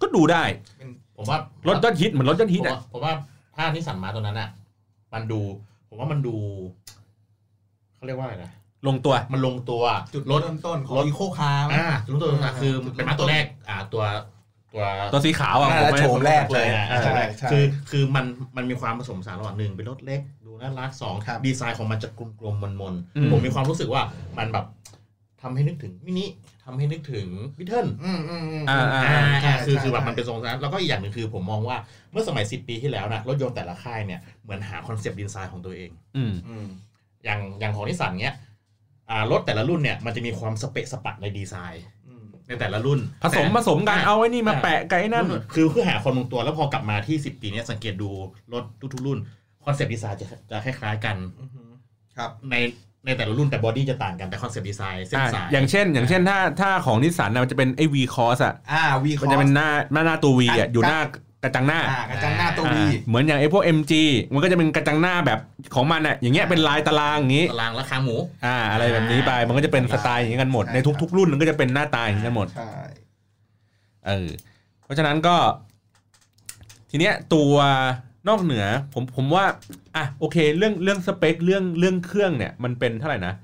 [0.00, 0.44] ก็ดูได้
[0.78, 3.12] เป็นผมว่ารถยอดฮิตเหมือนรถยอดฮิตผมอะว่าผมว่า
[3.56, 4.48] ถ้านิสสันมาร์ชตัวนั้นอะ
[5.12, 5.40] มันดู
[5.88, 6.36] ผมว่ามันดู
[7.94, 8.52] เขาเรียกว่าอะไรนะ
[8.86, 9.82] ลงตัว มันลงตัว
[10.14, 14.04] จุดรถเริ่มต้นของรถ eco car อ่าลงตัวอ่าคือเป็นมาตัวแรก อ่า ตัว
[14.74, 18.24] ตัวตัวสีขาวอะน่าผมจะไม่โฉมแรกเลยอ่าใช่ใช่คือคือมัน
[18.56, 24.02] มันมีความผสมผสานระหว่างหนึ่งเป็นรถเล็ก ดูน่ารักสองครับดีไซน์ของมันจะกลมๆมนอืมๆผมมีความรู้สึกว่า
[24.38, 24.66] มันแบบ
[25.42, 26.26] ทำให้นึกถึงมินิ
[26.64, 27.26] ทำให้นึกถึง
[27.58, 31.76] Beetle อืมอืมอืมอ่าอ่าอ่าใช่อ่าคือใช่คือแบบใช่มันเป็นทรงนั้นแล้วก็อีกอย่างหนึ่งคือผมมองว่า
[32.12, 36.66] เมื่อสมัย 10 ปีที่แล้วนะรถยนต์แต่ละค่ายเนี่ยเหมือนหา concept design ของตัวเอง อืมอืม
[37.24, 38.36] อย่างอย่างของนิสสันเนี้ย
[39.10, 41.93] อ่ารถแต่ละรุ่นเนี่ยมันจะมีความสเปะสปะในดีไซน์อืม
[42.48, 48.10] ในแต่ละรุ่นผสมผสมกันเอาไอ้นี่มาแปะกับไอ้นั่น คือเพื่อหาความลงตัวแล้วพอกลับมาที่ 10 ปีเนี้ยสังเกตดู
[48.52, 49.18] รถทุกๆรุ่น
[49.64, 51.70] concept design จะจะคล้ายๆกันอือหือ
[52.16, 52.56] ครับใน
[53.06, 61.00] ในแต่ละรุ่นแต่ body จะต่างกันแต่ concept design เส้นอะสายอย่างเช่น อย่างเช่นถ้าถ้าของนิสสันนะมันจะเป็นไอ้ V cross อะอ่าวีมันจะเป็นหน้าหน้าหน้าตัววีอะอยู่หน้า
[61.44, 63.92] กระจังหน้า อ่ากระจังหน้าตัวอ่าวีเหมือนอย่างไอ้พวก MG
[64.32, 65.38] มันก็จะเป็นกระจังหน้าแบบ
[65.74, 72.72] ของมันอะอย่างเงี้ยเป็นลายตารางอย่างงี้ ตารางราคาหมู อ่า อะไรแบบนี้ไปมันก็จะเป็นสไตล์อย่างนี้กันหมด ในทุก ๆ รุ่นมันก็จะเป็นหน้าตาอย่างนี้กันหมด ใช่
[74.06, 74.28] เออ
[74.84, 75.36] เพราะฉะนั้นก็
[76.90, 77.54] ทีเนี้ยตัว
[78.28, 79.44] นอกเหนือผมผมว่า
[79.96, 83.34] อะโอเค เรื่องเรื่องสเปคเรื่องเรื่องเครื่องเนี่ย มันเป็นเท่าไหร่นะ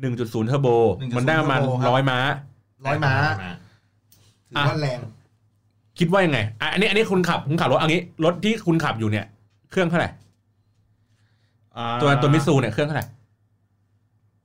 [0.00, 0.68] 1.0เทอร์โบ
[1.16, 2.18] มันได้ประมาณร้อยม้า
[2.86, 3.14] ร้อยม้า
[4.50, 4.98] ถือว่าแรง
[6.00, 9.26] คิดว่ายังไงอะอันนี้อันนี้คุณขับคุณขับรถเอันนี้รถที่คุณขับอยู่เนี่ย
[9.70, 10.10] เครื่องเท่าไหร่
[11.76, 13.06] อ่าตัวตัวมิซูเนี่ยเครื่องเท่าไหร่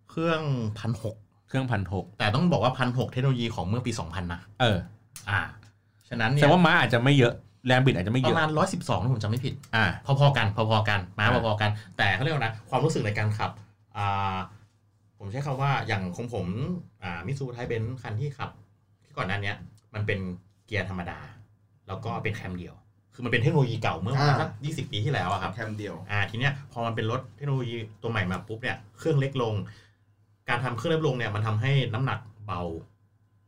[0.10, 0.42] เครื่อง
[0.80, 1.16] พันหก
[1.48, 4.78] เครื่องพันหกแต่ต้องบอกว่าพันหกเทคโนโลยีของเมื่อปีสองพันนะเออ
[5.30, 5.42] อ่า
[6.10, 7.34] ฉะนั้นแสเนี่ดยงว่าม้าอาจจะไม่เยอะ
[7.68, 13.52] แรงบิดอาจจะไม่ปเยอะระมาณร้อยสิบสองถ้าผมจำไม่ผิด อ่า พอๆกันพอๆกันม้าอ่าพอๆกัน แต่เขาเรียกว่านะความรู้สึกในการขับ
[13.98, 14.38] อ่า
[15.18, 16.46] ผมผมใช้คำว่าอย่างของผม
[17.04, 18.50] อ่ามิซูไทเบนคันที่ขับ
[19.06, 19.56] ที่ก่อนหน้าเนี้ย
[19.94, 20.20] มันเป็น
[20.66, 21.20] เกียร์ธรรมดา
[21.88, 22.74] แล้วก็เป็นแคมเดียว
[23.14, 29.54] คือมันเป็นเทคโนโลยีเก่าเมื่อประมาณอ่าสักยี่สิบปีที่แล้วอะครับแคมเดียวอ่าทีเนี้ยพอมันเป็นรถเทคโนโลยีตัวใหม่มาปุ๊บเนี่ยเครื่องเล็กลง
[30.50, 32.62] การทำเครื่องเล็กลงเนี่ยมันทำให้น้ำหนักเบา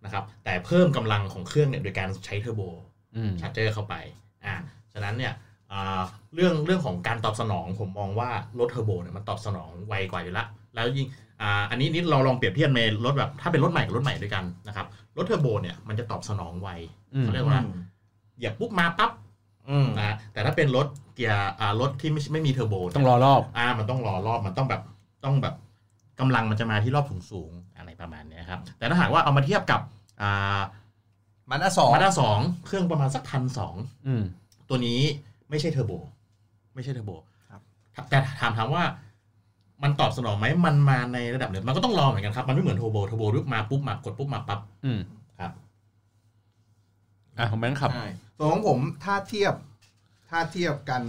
[0.04, 2.62] นะครับ แต่เพิ่มกำลังของเครื่องเนี่ยโดยการใช้เทอร์โบ
[3.15, 3.95] อืม charger เข้าไป
[4.45, 4.56] อ่า
[4.93, 5.34] ฉะนั้นเนี่ย
[5.71, 6.02] อ่า
[6.34, 10.45] เรื่องเรื่องของการตอบสนองผมมองว่ารถเทอร์โบเนี่ยมันตอบสนองไวกว่าอยู่ละ
[10.76, 11.08] แล้วยิ่ง
[11.41, 14.86] อ่าอันนี้นิดเราลองเปรียบเทียบในรถแบบถ้าเป็นรถใหม่กับรถใหม่ด้วยกันนะครับ
[15.17, 16.69] รถเทอร์โบเนี่ยมันจะตอบสนองไว
[17.13, 17.60] อืมเขาเรียกว่า
[18.38, 19.12] เหยียบปุ๊บมาปั๊บ
[19.69, 24.82] อืมนะฮะแต่ถ้าเป็นรถเกียร์อ่ารถที่ไม่ไม่มีเทอร์โบเนี่ยต้องรอรอบอ่ามันต้องรอรอบมันต้องแบบ
[25.26, 25.56] ต้องแบบ
[26.19, 29.82] กำลังมันจะมาที่รอบสูงสูงๆอะไรประมาณเนี้ยครับ แต่ถ้าหากว่าเอามาเทียบกับ
[30.21, 30.60] อ่า
[31.52, 33.76] มันอะสองมาสด้าสองเครื่องประมาณสักพันสอง
[34.08, 34.23] อืม
[34.69, 35.00] ตัวนี้
[35.50, 35.91] ไม่ใช่เทอร์โบ
[36.76, 37.12] ไม่ใช่เทอร์โบ
[37.50, 38.84] ครับแต่ถามถามว่า
[39.84, 44.60] มันตอบสนองไหมมันมาในระดับหนึ่งมันก็ต้องรอเหมือนกันครับ มันไม่เหมือนเทอร์โบเทอร์โบรึมาปุ๊บมากดปุ๊บมาปั๊บ
[47.39, 49.54] อืมครับอะของแบงค์ขับ ใช่ส่วนของผมถ้าเทียบ
[50.30, 51.02] ถ้าเทียบกัน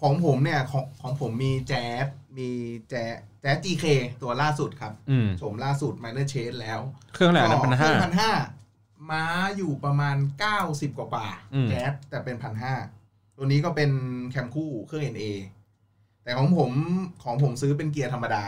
[0.00, 2.06] ของผมเนี่ยของของผมมีแจ๊ส
[2.38, 2.48] มี
[2.88, 3.86] แจ๊สแจ๊ส GK
[4.22, 6.80] ตัวล่าสุดครับอืม โฉมล่าสุด Minor Change แล้ว
[7.14, 8.32] เครื่องอะไรนะพันห้า พันห้า
[9.10, 9.24] ม้า
[9.56, 10.16] อยู่ประมาณ
[10.56, 12.74] 90 กว่ากว่าอืม แจ๊สแต่เป็นพันห้า
[13.36, 13.90] ตัวนี้ก็เป็น
[14.30, 15.24] แคมคู่เครื่อง NA
[16.22, 16.70] แต่ของผม
[17.24, 18.44] ของผมซื้อเป็นเกียร์ธรรมดา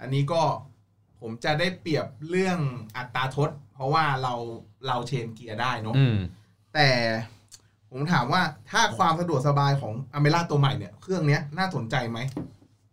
[0.00, 0.42] อันนี้ก็
[1.20, 2.58] ผมจะได้เปรียบเรื่อง
[2.96, 4.34] อัตราทดเพ ราะว่าเรา
[4.86, 6.16] เราเชนเกียร์ได้เนาะอืม
[6.74, 6.88] แต่
[7.90, 12.18] ผมถามว่าถ้าความสะดวกสบายของอเมร่าตัวใหม่เนี่ยเครื่องเนี้ยน่าสนใจไหม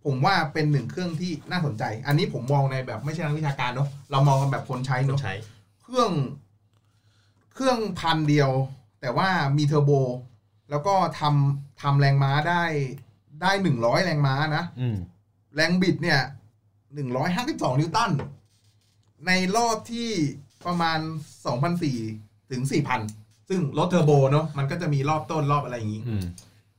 [0.06, 5.36] ผมว่าเป็นหนึ่งเครื่องที่น่าสนใจ อันนี้ผมมองในแบบไม่ใช่นักวิชาการเนาะเรามองกันแบบคนใช้ต้อเนาะงใช้
[5.84, 6.12] เครื่อง
[7.54, 8.52] เครื่องพันเดียว
[9.02, 9.92] แต่ว่ามีเทอร์โบ
[10.70, 12.64] แล้วก็ทำทำแรงม้าได้
[13.42, 14.98] ได้หนึ่งร้อยแรงม้านะอืม
[15.56, 16.20] แรงบิดเนี่ย
[16.96, 18.12] หนึ่งร้อยห้าสิบสองนิวตัน
[19.28, 20.10] ในรอบที่
[20.66, 21.00] ประมาณ
[21.46, 21.98] สองพันสี่
[22.52, 23.02] ถึงสี่พัน
[23.50, 26.24] ซึ่งรถเทอร์โบเนาะมันก็จะมีรอบต้นรอบอะไรอย่างนี้อืม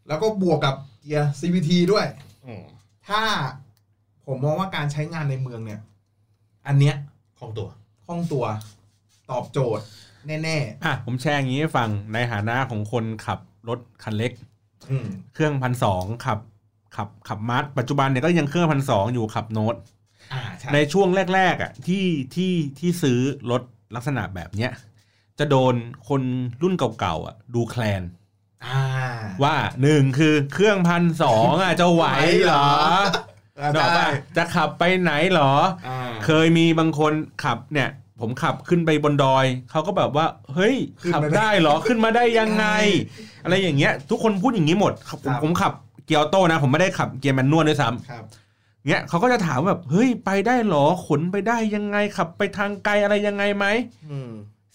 [0.09, 2.07] แล้วก็บวกกับเกียร์ CVT ด้วย
[2.47, 2.63] อืม
[3.09, 3.21] ถ้า
[4.27, 5.81] ผมมองว่าการใช้งานในเมืองเนี่ย
[6.67, 6.95] อันเนี้ย
[7.39, 7.69] คล่องตัว
[8.07, 8.45] คล่องตัว
[9.31, 9.85] ตอบโจทย์
[10.27, 13.39] แน่อะผมแชร์อย่างนี้ให้ฟังในฐานะของคนขับ
[13.69, 16.39] รถคันเล็กๆอืมเครื่องพันสองขับ
[16.97, 19.98] ขับขับมาร์ทปัจจุบันเนี่ยก็ยังเครื่องพันสองอยู่ขับโน้ตอ่า
[20.59, 23.63] ใช่ในช่วงแรก ๆอะที่ที่ที่ซื้อรถ
[23.95, 24.73] ลักษณะแบบเนี้ย
[25.39, 25.75] จะโดน
[26.09, 26.23] คน
[26.63, 28.03] รุ่นเก่าๆอะดูแคลน
[28.67, 28.81] อ่า
[29.43, 32.05] ว่าหนึ่งคือเครื่องพันสองอะจะไหว
[32.45, 32.69] เหรอ
[33.59, 35.53] อ่าดอกได้ป่ะจะขับไปไหนเหรอ
[35.89, 37.13] อ่าเคยมีบางคน
[37.45, 42.67] ขับเนี่ย ผมขับขึ้นไปบนดอย เขาก็แบบว่า เฮ้ยขึ้นขับมาได้ได้เหรอขึ้นมาได้ยังไง
[43.45, 45.73] อะไรอย่างเงี้ย ทุกคนพูดอย่างนี้หมดผมครับผมขับ
[46.07, 48.25] เกียร์ออโต้นะ ผมไม่ได้ขับเกียร์แมนนวลด้วยซ้ำครับ
[48.87, 53.67] เงี้ยเขาก็จะถามแบบเฮ้ยไปได้เหรอขนไปได้ยังไงขับ ไปทางไกลอะไรยังไงไหม
[54.11, 54.31] อืม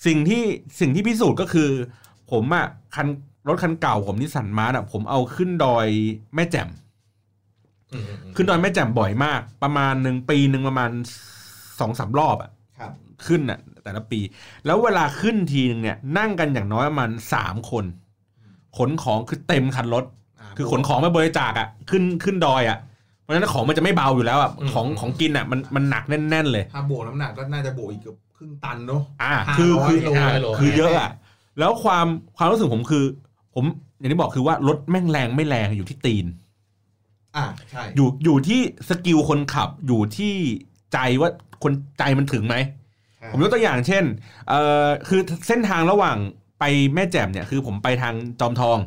[0.05, 0.43] สิ่งที่
[0.79, 1.69] สิ่งที่พิสูจน์ก็คือ
[2.31, 3.07] ผมอะคัน
[3.47, 5.87] รถคันเก่าผมนิสสันมาร์อะผมเอาขึ้นดอย
[6.35, 6.69] แม่แจ่ม
[7.93, 10.91] อืมอืมอืมขึ้นดอยแม่แจ่มบ่อยมาก ประมาณหนึ่งปีหนึ่งประมาณ
[11.79, 12.91] สองสามรอบอะครับ
[13.27, 14.19] ขึ้นอะแต่ละปี
[14.65, 17.85] แล้วเวลาขึ้นทีนึงเนี่ย นั่งกันอย่างน้อยประมาณสามคน
[18.77, 22.77] ขนของคือเต็มคันรถาคือขนของไปบริจาคอะขึ้นขึ้นดอยอะ
[23.23, 31.09] เพราะฉะนั้นของมันจะไม่เบาอยู่แล้วอะของของกินอะมันมันหนักแน่น ๆ เลยถ้าโบกน้ำหนักก็น่าจะโบกอีกเกือบครึ่งตันเนาะอ่าห้าคือร้อยคือโลอ่าโลคือเยอะอะ
[31.59, 32.07] แล้วความ
[32.37, 33.05] ความรู้สึกผมคือ
[33.55, 33.65] ผม
[33.99, 36.25] อย่างที่บอกคือว่ารถแม่งแรงไม่แรงอยู่ที่ตีน
[37.35, 38.59] อ่าใช่อยู่อยู่ที่
[38.89, 40.33] สกิลคนขับอยู่ที่
[40.93, 41.29] ใจว่า
[41.63, 42.55] คนใจมันถึงไหม
[43.19, 44.03] ครับผมยกตัวอย่างเช่น
[44.49, 46.17] เอ่อคือเส้นทางระหว่าง
[46.59, 48.77] ไปแม่แจ่มเนี่ยคือผมไปทางจอมทอง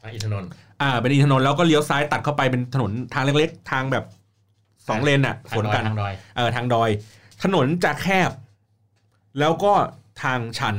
[0.00, 0.50] ทางอินทนนท์
[0.82, 4.04] อ่าเป็นอินทนนท์แล้วก็เลี้ยวซ้ายตัดเข้าไปเป็นถนนทางเล็กๆ ทางแบบ
[4.88, 6.90] สองเลนอะทาสงวนดอยกันทางดอยเออทางดอย
[7.42, 8.30] ถนนจะแคบ
[9.38, 9.72] แล้วก็
[10.22, 10.74] ทางชัน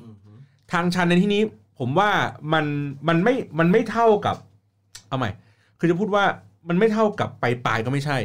[0.00, 0.30] อืมฮึ
[0.72, 1.42] ทางชันในที่นี้
[1.78, 2.10] ผมว่า
[2.52, 2.64] มัน
[3.08, 4.36] มันไม่มันไม่เท่ากับ
[5.08, 5.30] เอาใหม่
[5.78, 6.24] คือจะพูดว่า
[6.68, 8.16] มันไม่เท่ากับไปปลายก็ไม่ใช่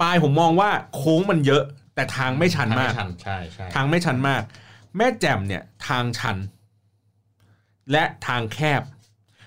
[0.00, 1.62] ปลายผมมองว่าโค้งมันเยอะ
[1.94, 4.42] แต่ทางไม่ชันมากทงไชันใช่ใช่ทางไม่ชันมาก
[4.96, 6.36] แม่แจ่มเนี่ยทางชัน
[7.92, 8.82] และทางแคบ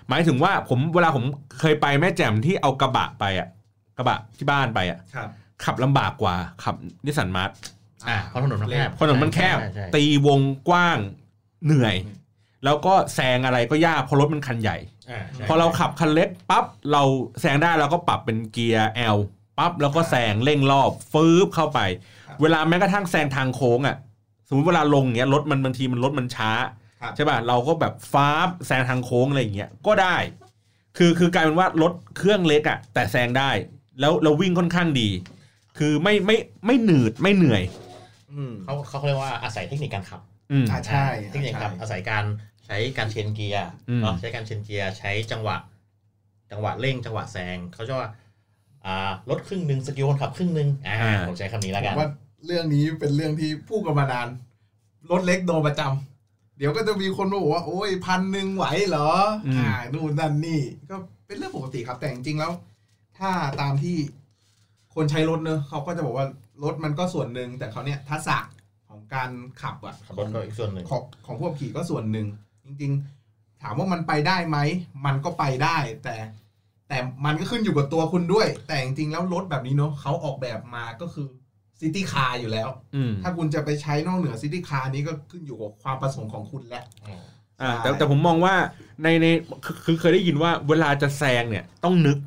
[0.08, 1.24] หมายถึงว่าผมเวลาผม
[1.60, 3.48] เคยไปแม่แจ่มที่เอากระบะไปอะ
[3.96, 5.28] กระบะที่บ้านไปอะครับ
[5.64, 6.34] ขับลำบากกว่า
[6.64, 6.74] ขับ
[7.06, 7.50] นิสสันมาร์ท
[8.08, 10.98] อ่าเพราะถนนมันแคบถนนมันแคบใช่ใช่ ตีวงกว้าง
[11.64, 11.96] เหนื่อย
[12.64, 14.76] แล้วก็แซงอะไรก็ยากเพราะรถมันคันใหญ่
[15.10, 17.02] อ่าใช่พอเราขับคันเล็กปั๊บเรา
[17.40, 19.18] แซงได้เราก็ปรับเป็นเกียร์ L
[19.58, 21.80] ปั๊บแล้วก็แซงเร่งรอบฟืบเข้าไป
[22.26, 23.96] ครับเวลาแม้กระทั่งแซงทางโค้งอะ
[24.48, 26.72] สมมติเวลาลงเงี้ยรถมันบางทีมันรถมันช้าครับ
[27.16, 30.16] ใช่ป่ะเราก็แบบฟ้าบแซงทางโค้งอะไรอย่างเงี้ยก็ได้
[30.98, 33.50] คือคือกลายเป็นว่ารถเครื่องเล็กอะ แต่แซงได้
[34.00, 35.08] แล้วเราวิ่งค่อนข้างดี
[35.78, 36.36] คือไม่ไม่
[36.66, 37.62] ไม่หนืดไม่เหนื่อย
[38.32, 40.20] อืมเขาเขาเรียกว่าอาศัยเทคนิคการขับ
[40.52, 42.24] อืม อ่าใช่เทคนิคการขับใช่อาศัยการ
[42.66, 45.56] ใช้การเชนเกียร์อืม เนาะใช้การเชนเกียร์ใช้จังหวะ
[46.50, 48.10] จังหวะเร่งจังหวะแซงเขาจะว่า
[48.86, 50.96] อ่ารถครึ่งหนึ่งสกิลคนขับครึ่งหนึ่งอ่า
[51.28, 52.08] ผมใช้คำนี้แล้วผกัมนว่า
[52.46, 54.28] เรื่องนี้เป็นเรื่องที่พูดกันมานาน
[55.10, 56.11] รถเล็กโดนประจำ
[56.58, 59.10] เดี๋ยวก็จะมีคนมาบอกว่าโอ้ยพันหนึ่งไหวเหรอ
[59.46, 60.60] อืมอ่านู่นนั่นนี่
[60.90, 62.52] ก็เป็นเรื่องปกติครับ แต่จริงๆแล้ว
[63.18, 63.96] ถ้าตามที่
[64.94, 66.26] คนใช้รถเนอะเขาก็จะบอกว่า
[66.64, 68.36] รถมันก็ส่วนหนึ่งแต่เขาเนี่ยทักษะ
[68.88, 72.26] ของการขับอะขับรถก็อีกส่วนหนึ่งของของพวกขี่ก็ส่วนหนึ่ง
[72.64, 72.92] จริง
[73.26, 74.58] ๆ ถามว่ามันไปได้ไหม
[75.06, 76.16] มันก็ไปได้ แต่
[76.88, 81.26] แต่มันก็ขึ้นอยู่กับตัวคุณด้วย แต่จริงๆแล้วรถแบบนี้เนอะเขาออกแบบมาก็คือ
[81.82, 86.84] city car อยู่แล้ว อืม ถ้าคุณจะไปใช้นอกเหนือ city car นี้ก็ขึ้นอยู่กับความประสงค์ของคุณแหละ
[87.60, 88.54] อ่าแต่ใช่ แต่ผมมองว่า
[89.02, 89.26] ในใน
[89.64, 92.18] คือคือเคยได้ยินว่าเวลาจะแซงเนี่ยต้องนึก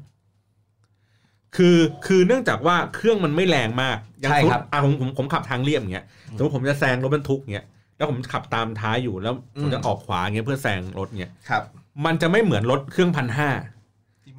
[1.55, 6.05] คือคือเนื่องจากว่าเครื่องมันไม่แรงมากอย่างใช่สมมติครับอะผมผมผมขับทางเรียบอย่างเงี้ย
[6.37, 7.65] สมมติผมจะแซงรถบรรทุกเงี้ย
[7.97, 11.63] แล้วผมขับตามท้ายอยู่แล้วผมจะอืมออกขวาเงี้ยเพื่อแซงรถเงี้ยครับ
[12.05, 13.49] มันจะไม่เหมือนรถเครื่องพันห้า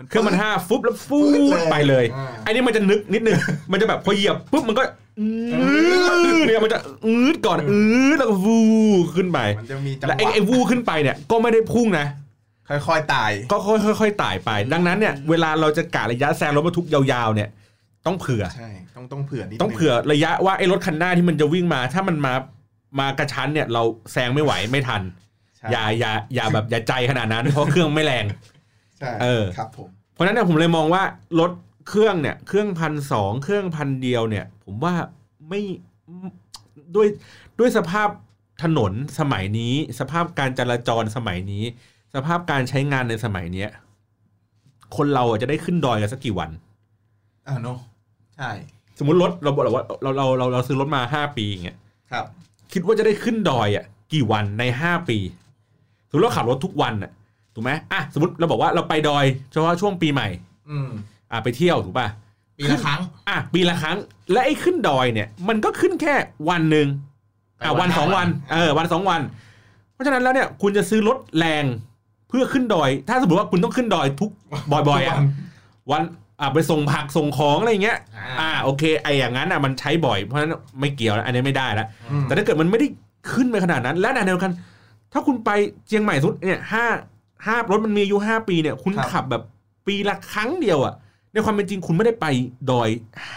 [0.09, 1.19] เครื่องพันห้าฟุบแล้วฟู
[1.59, 3.39] ดไปเลยอ่าไอ้นี่มันจะนึกนิดนึง
[3.73, 4.83] มันจะแบบพอเหยียบปุ๊บมันก็
[5.21, 5.27] อื
[6.33, 7.81] ดเนี่ยมันจะอืดก่อนอื
[8.15, 8.61] ดแล้วก็วู
[9.17, 12.07] ขึ้นไปมันจะมีจังหแล้วไอ้วะไอ้วูขึ้นไปเนี่ยก็ไม่ได้พุ่งนะ
[12.69, 17.49] ค่อยๆตายก็ค่อยๆไต่ไป ดังนั้นเนี่ยเวลาเราจะกะระยะแซงรถบรรทุกยาวๆเนี่ย
[18.07, 22.35] ต้องเผื่อใช่ต้องต้องเผื่อนิดต้องนึเผื่อระยะว่าไอ้รถคันหน้าที่มันจะวิ่งมา ถ้ามันมา
[23.01, 23.83] มากระชั้นเนี่ยเรา
[24.13, 25.03] แซงไม่ไหวไม่ทัน
[25.59, 28.25] ใช่อย่าอย่าอย่าแบบอย่าใจขนาดนั้นเพราะเครื่องไม่แรง
[28.99, 31.03] ใช่เออครับผมเพราะฉะนั้นเนี่ยผมเลยมองว่า
[31.41, 31.51] รถ
[31.89, 34.95] เครื่องเนี่ยเครื่องพันสองเครื่องพันเดียวเนี่ย ผมว่า
[35.49, 35.61] ไม่
[36.95, 37.07] ด้วย
[37.59, 38.09] ด้วยสภาพ
[38.63, 41.65] ถนนสมัยนี้ สภาพการจราจรสมัยนี้
[42.15, 43.71] สภาพการใช้งานในสมัยเนี้ย
[44.97, 46.51] คนเราอะจะได้ขึ้นดอยกันสักกี่วัน
[47.47, 47.79] อ่าเนอะ
[48.37, 48.51] ใช่
[48.99, 51.79] สมมติรถเราบอกว่าเราเราเราเราซื้อรถมาห้าปีอย่างเงี้ย
[52.13, 52.25] ครับ
[52.73, 55.19] คิดว่าจะได้ขึ้นดอยอะ กี่วันในห้าปี
[56.09, 57.11] สมมติเราขับรถทุกวันอะ
[57.57, 60.29] ถูกไหมอะสมมติเราบอกว่าเราไปดอยเฉพาะช่วงปีใหม่
[60.69, 60.89] อืม
[61.31, 62.09] อะไปเที่ยวถูกป่ะ
[62.59, 63.97] ปีละครั้ง อะปีละครั้ง
[64.33, 66.15] และไอ้ขึ้นดอยเนี่ย มันก็ขึ้นแค่
[66.49, 66.87] วันหนึ่ง
[67.65, 69.21] อะวันสองวันเออวันสองวัน
[69.93, 71.65] เพราะฉะนั้นแล้วเนี่ยคุณจะซื้อรถแรง
[72.29, 74.31] เพื่อขึ้นดอย ถ้าสมมติว่าคุณต้องขึ้นดอยทุก
[74.89, 75.17] บ่อยๆอะ
[75.91, 76.03] วัน
[76.41, 77.99] อะไปส่งผักส่งของอะไรอย่างเงี้ย
[78.41, 82.87] อ่าโอเคไอ้อย่างนั้นอะมันใช้บ่อยเพราะฉะนั้นไม่เกี่ยวแล้วอันนี้ไม่ได้แล้วอืมแต่ถ้าเกิดมันไม่ได้
[83.33, 84.53] ขึ้นไปขนาดนั้น และในเดียวกัน
[85.13, 85.51] ถ้าคุณไป
[85.89, 86.85] เชียงใหม่สุดเนี่ยห้า
[87.47, 89.43] ห้ารถมันมีอายุห้าปีเนี่ย คุณครับ ขับแบบ
[89.87, 90.95] ปีละครั้งเดียวอะ
[91.33, 92.27] ในความเป็นจริงคุณไม่ได้ไป
[92.71, 92.89] ดอย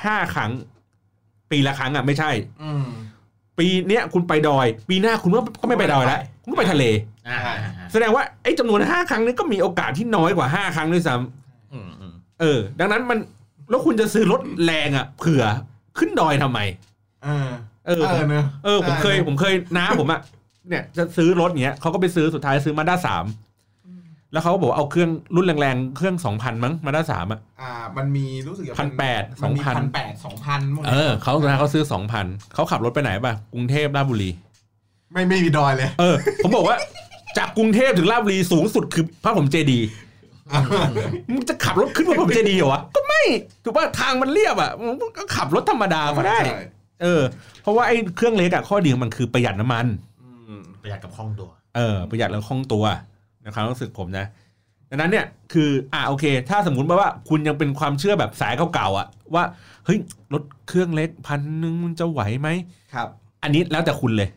[0.04, 0.52] ห้าครั้ง
[1.52, 2.32] ปีละครั้งอะไม่ใช่
[2.64, 2.88] อืม
[3.60, 6.84] ปีเนี้ยคุณไปดอย ปีหน้าคุณก็ก็ไม่ไปดอยแล้วคุณก็ไปทะเล
[7.28, 7.40] อ่า
[7.92, 13.20] แสดงว่าไอ้จำนวนห้าครั้งนี้ก็มีโอกาสที่น้อยกว่าห้าครั้งด้วยซ้ำอืมอืมเออ ดังนั้นมัน
[13.70, 15.44] แล้วคุณจะซื้อรถแรงอะเผื่อ
[15.98, 16.60] ขึ้นดอยทำไม
[17.24, 17.50] เออ
[17.88, 20.20] เออเออเนอะ เออผมเคยได้นะผมเคยน้าผมอะ
[20.70, 23.26] เนี่ยจะซื้อรถเงี้ยเขาก็ไปซื้อสุดท้ายซื้อมาด้าสาม
[24.32, 34.30] แล้วเขาก็บอกว่าเอาเครื่องรุ่นแรงๆ เครื่องสองพันมั้งมาด้าสามอะอ่า มันมีรู้สึกจะพันแปดมันมี2,000พันแปดสองพันเออเขาสุดท้ายเขาซื้อสองพันเขาขับรถไปไหนป่ะ กรุงเทพราชบุรี
[35.12, 36.78] ไม่ไม่มีดอยเลย เออ ผมบอกว่า
[37.38, 39.88] จากกรุงเทพถึงราชบุรีสูงสุดคือพระผมเจดีย์
[41.32, 43.22] มึงจะขับรถขึ้นพระผมเจดีย์เหรอวะก็ไม่
[43.64, 46.62] ถูกป่ะทางมันเรียบอะมึงก็ขับรถธรรมดาก็ได้ใช่
[47.02, 47.22] เออ
[47.62, 49.86] เพราะว่าไอ้เครื่องเล็กอะข้อดีของมันคือประหยัดน้ำมัน
[50.22, 52.86] อืมประหยัดกับคล่องตัว เออ ประหยัดแล้วคล่องตัว
[53.42, 54.26] ในความรู้สึกผมนะ
[54.90, 59.44] ดังนั้นเนี่ยคืออ่าโอเค ถ้าสมมุติว่าคุณยังเป็นความเชื่อแบบสายเก่าๆอะ ว่า
[59.86, 60.00] เฮ้ย
[60.34, 62.48] รถเครื่องเล็กพันหนึ่งมันจะไหวไหม
[62.94, 63.08] ครับ
[63.44, 64.30] อันนี้แล้วแต่คุณเลย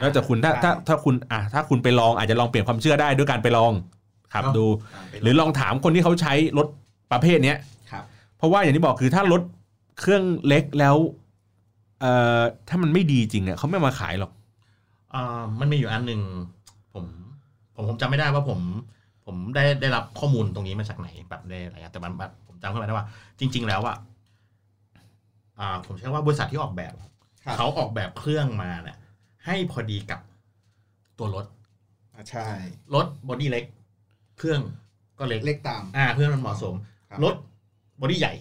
[0.00, 3.72] แล้วแต่คุณถ้าใช่ถ้าถ้าคุณอะถ้าคุณไปลองอาจจะลองเปลี่ยนความเชื่อได้ด้วยการไปลอง
[4.32, 4.66] ขับเนอะดู
[5.22, 6.66] หรือลองถามคนที่เขาใช้รถ
[7.12, 7.58] ประเภทเนี้ย
[7.90, 8.04] ครับ
[8.36, 9.42] เพราะว่าอย่างที่บอกคือถ้ารถ
[10.00, 10.96] เครื่องเล็กแล้ว
[12.00, 14.32] เอ่อถ้ามันไม่ดีจริงเนี่ยเขาไม่มาขายหรอก
[15.14, 16.20] อ่ามันมีอยู่อันหนึ่ง
[17.76, 18.60] ผมผมผมจำไม่ได้ว่าผม
[19.26, 23.06] ผมได้ได้รับข้อมูลตรงนี้มาจากไหนแบบได้อะไรอะแต่มันแบบผมจำขึ้นมาได้ว่า
[23.38, 23.96] จริง ๆ แล้วอะ
[25.58, 26.92] อ่า ผมใช้ว่าบริษัทที่ออกแบบ
[27.44, 28.96] ครับเขาออกแบบเครื่องมาเนี่ย
[29.46, 30.20] ให้พอดีกับ
[31.18, 31.44] ตัวรถ
[32.14, 32.46] อ่าใช่
[32.94, 33.64] รถ body เล็ก
[34.38, 34.60] เครื่อง
[35.18, 36.74] ก็เล็กเล็กตาม อ่าเพื่อมันเหมาะสม
[37.10, 37.34] ครับรถ
[38.00, 38.34] body ใหญ่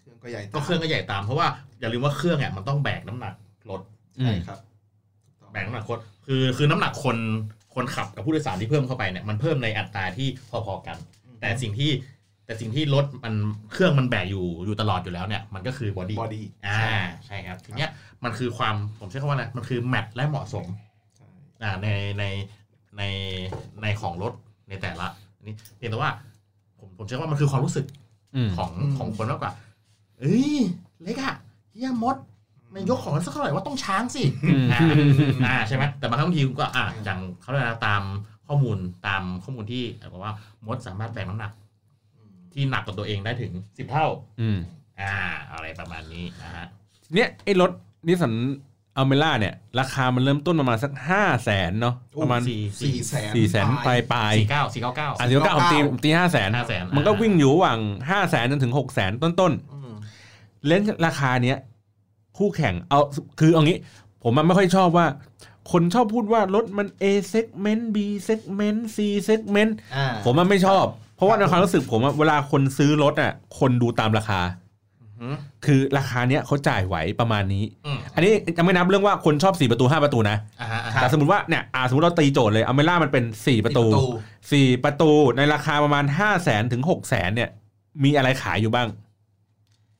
[0.00, 1.46] เครื่องก็ใหญ่ก็เครื่องก็ใหญ่ตามเพราะว่า
[1.80, 3.34] อย่าลืมว่าเครื่องเนี่ยมันต้องแบกน้ำหนัก
[3.70, 3.80] รถ
[4.14, 4.58] ใช่ครับ
[5.52, 7.16] แบ่งน้ำหนักคนคือคือน้ำหนักคน
[7.74, 10.96] คนขับกับผู้โดยสารที่เพิ่มเข้าไปเนี่ยมันเพิ่มในอัตราที่พอๆกัน
[11.40, 11.90] แต่สิ่งที่
[12.46, 13.34] แต่สิ่งที่รถมัน
[13.72, 16.80] เครื่องมันแบกอยู่อยู่ตลอดอยู่แล้วเนี่ยมันก็คือ body body อ่า
[17.26, 17.90] ใช่ครับทีเนี้ย
[18.24, 20.66] มันคือความผมใช้คำว่าอะไรมันคือแมทและเหมาะสม
[21.16, 21.26] ใช่
[21.62, 22.24] อ่าในใน
[22.98, 23.02] ใน
[23.82, 24.32] ในของรถ
[24.68, 25.06] ในแต่ละ
[25.36, 26.10] อันนี้เพียงแต่ว่า
[26.78, 27.86] ผมผมใช้ว่ามันคือความรู้สึก
[28.34, 29.52] อืมของอืมของคนมากกว่า
[30.18, 30.56] เอ้ย
[31.02, 31.34] เล็กอะ
[31.72, 32.16] เฮียมด
[32.74, 34.80] ไม่ยกของสักเท่าไหร่ว่าต้องช้างสิอืมอ่า
[35.46, 38.02] อ่าใช่ไหมแต่บางครั้งบางทีคุณก็อ่าอย่างเขาเรียกอะไรนะตาม
[38.46, 40.32] ข้อมูลตามข้อมูลที่บอกว่า
[40.66, 41.52] มดสามารถแบกน้ำหนัก
[42.52, 44.06] ที่หนักกว่าตัวเองได้ถึงสิบเท่า
[44.40, 44.58] อืม
[45.00, 45.12] อ่า
[45.52, 46.66] อะไรประมาณนี้นะฮะ
[47.14, 47.70] เนี่ยไอ้รถ
[48.06, 48.34] นิสสัน
[48.96, 57.78] อัลเมล่าเนี่ย ราคามันเริ่มต้นประมาณสักห้าแสนเนาะประมาณสี่สี่แสนสี่แสนปลายปลายสี่เก้าสี่เก้าเก้าอะเดี๋ยวก็เอาตีผมตีห้าแสน500,000มันก็วิ่งอยู่ระหว่าง
[58.10, 61.58] ห้าแสนจนถึงหกแสนต้นอืมๆเลนส์ราคาเนี้ย
[62.38, 63.00] คู่แข่งเอา
[63.40, 63.78] คือเอางี้
[64.22, 65.06] ผมมันไม่ค่อยชอบว่า
[65.72, 67.96] คนชอบพูดว่ารถมัน A segment B
[68.28, 70.84] segment C segment อ่าผมมันไม่ชอบ
[71.16, 74.40] เพราะว่าในความรู้สึกผมอะเวลาคนซื้อรถอะ คนดูตามราคา
[75.20, 83.84] อืมคือราคาเนี้ยเขาจ่ายไหวประมาณนี้อืมอันนี้ยังไม่นับเรื่องว่าคนชอบ4ประตู5ประตูนะอ่าฮะอ่าครัฮะแต่สมมติว่าเนี่ยอ่าสมมติเราตีโจทย์เลย Almera มันเป็น4ประตู
[84.34, 87.50] 4ประตูในราคาประมาณ5 0 0แสนถึง6 0แสนเนี่ย
[88.04, 88.88] มีอะไรขายอยู่บ้าง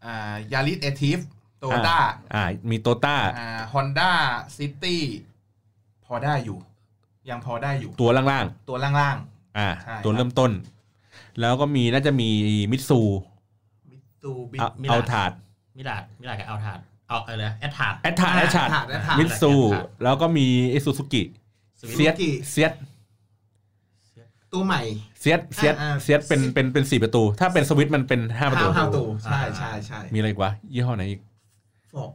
[0.05, 1.18] อ่า Yaris Ativ
[1.64, 1.98] โตโยต้า
[2.35, 4.11] อ่า มีโตโยต้าอ่าฮอนด้า
[4.57, 5.03] ซิตี้
[6.05, 6.59] พอได้อยู่
[7.31, 10.50] ยังพอได้อยู่ ตัวล่างตัวล่างๆ อ่าใช่ตัวเริ่มต้น
[11.40, 12.29] แล้วก็มีน่าจะมี
[12.72, 15.31] มิตซูๆมิตูบิเอาเอาถาด
[15.77, 21.22] มิลาด มิลาดกับเอาถาด เอาอะไรนะแอดถาดแอดถาดแอดถาดแอดถาดมิตซูแอดถาดแล้วก็มีเอซูซูกิ
[21.81, 22.72] สวิตเซียช์สเซียส
[24.53, 24.83] ตัวใหม่
[25.20, 31.20] เซียสเซียสอ่าอ่าเซียสเป็นเป็นเป็นสี่ประตู ถ้าเป็นสวิตช์มันเป็นห้าประตูห้าประตู ใช่ใช่ใช่มีอะไรอีกวะยี่ห้อไหนอีก
[31.94, 32.12] ฟอร์ด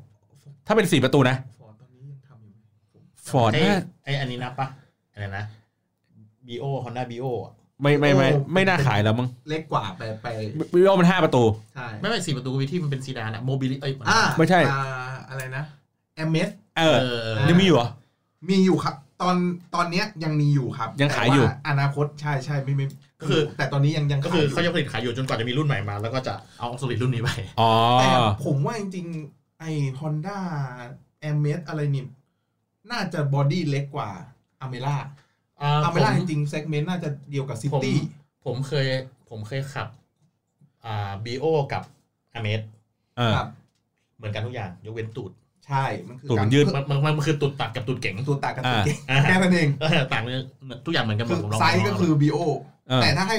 [0.68, 2.60] ถ้าเป็นสี่ประตูนะฟอร์ดตอนนี้ยังทำอยู่ไหม
[2.94, 4.68] ผมฟอร์ดไอ้น่าไอ้อันนี้นับปะ
[5.14, 5.44] อะไรนะ
[6.48, 7.26] บีโอฮอนด้าบีโอ
[7.82, 10.28] ไม่ไม่ไม่ไม่น่าขายแล้วมั้งเล็กกว่าไปไป
[10.74, 11.44] วิโอมันห้าประตู
[11.76, 14.82] ใช่ไม่ไม่สี่ประตูมีที่มันเป็นซีดานอะโมบิลิเอ้ยอ่าไม่ใช่อ่า
[15.30, 15.64] อะไรนะ
[16.16, 17.90] เอเมสเอเอออเออยังมีอยู่เหรอ
[18.50, 19.36] มีอยู่ครับ ตอน
[19.76, 22.86] ตอนเนี้ยยังมีอยู่ครับ ยังขายอยู่แต่ว่อนาคตใช่ใช่ไม่ไม่
[23.20, 28.08] ก็คือ แต่ตอนนี้ยังยังก็คือขเขายจะผลิตขายอยู่จนกว่าจะมีรุ่นใหม่มา แล้วก็จะเอาสลิดรุ่นนี้ไปอ๋อแต่
[28.46, 30.40] ผมว่าจริงๆ ไอ้ฮอนด้า
[31.20, 32.06] Amaze อะไรนี่
[32.92, 34.10] น่าจะ body เล็กกว่า
[34.62, 34.98] Almera
[35.62, 37.98] อ่า Almera ผมจริงๆ segment น่าจะเดียวกับ City ผม
[38.46, 38.88] ผมเคย
[39.30, 39.88] ผมเคยขับ
[40.86, 41.84] อ่า Brio กับ
[42.34, 42.62] Amaze
[43.18, 43.48] เออครับ
[44.18, 45.32] เหมือนกันทุกอย่างยกเว้นตูด
[45.68, 50.38] ใช่ มันคือตูดมันการยืดมันมันมันคือตูดตัดกับตูดเก๋งตัวตัดกับตัวอ่าเก๋งอ่าแค่นั้นเองเออต่างเลย
[50.86, 52.38] ทุกอย่างเหมือนกันหมดคือผมลองไซส์ก็คือ Brio
[52.88, 53.38] เออแต่ถ้าให้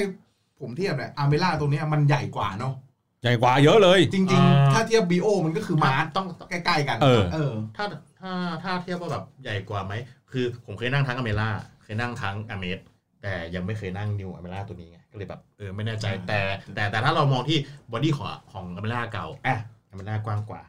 [0.59, 2.73] ผมเทียบเนี่ย Almera ตัวเนี้ยมันใหญ่กว่าเนาะ
[3.21, 7.85] ใหญ่กว่าเยอะเลย จริง ๆ ถ้าเทียบ Brio มันก็คือ March ต้องใกล้ๆกันเออ เออ ถ้า
[8.21, 8.31] ถ้า
[8.63, 9.93] ถ้าเทียบว่าแบบใหญ่กว่าไหม
[10.31, 11.49] คือผมเคยนั่งทั้ง Almera
[11.83, 12.79] เคยนั่งทั้ง Amaze
[13.21, 16.39] แต่ยังไม่เคยนั่ง new Almera ตัวนี้ไง ก็เลยแบบเออไม่แน่ใจอ่าแต่
[16.75, 17.57] แต่แต่ถ้าเรามองที่
[17.91, 19.57] body ของของ Almera เก่าอะ
[19.89, 20.61] Almera กว้างกว่า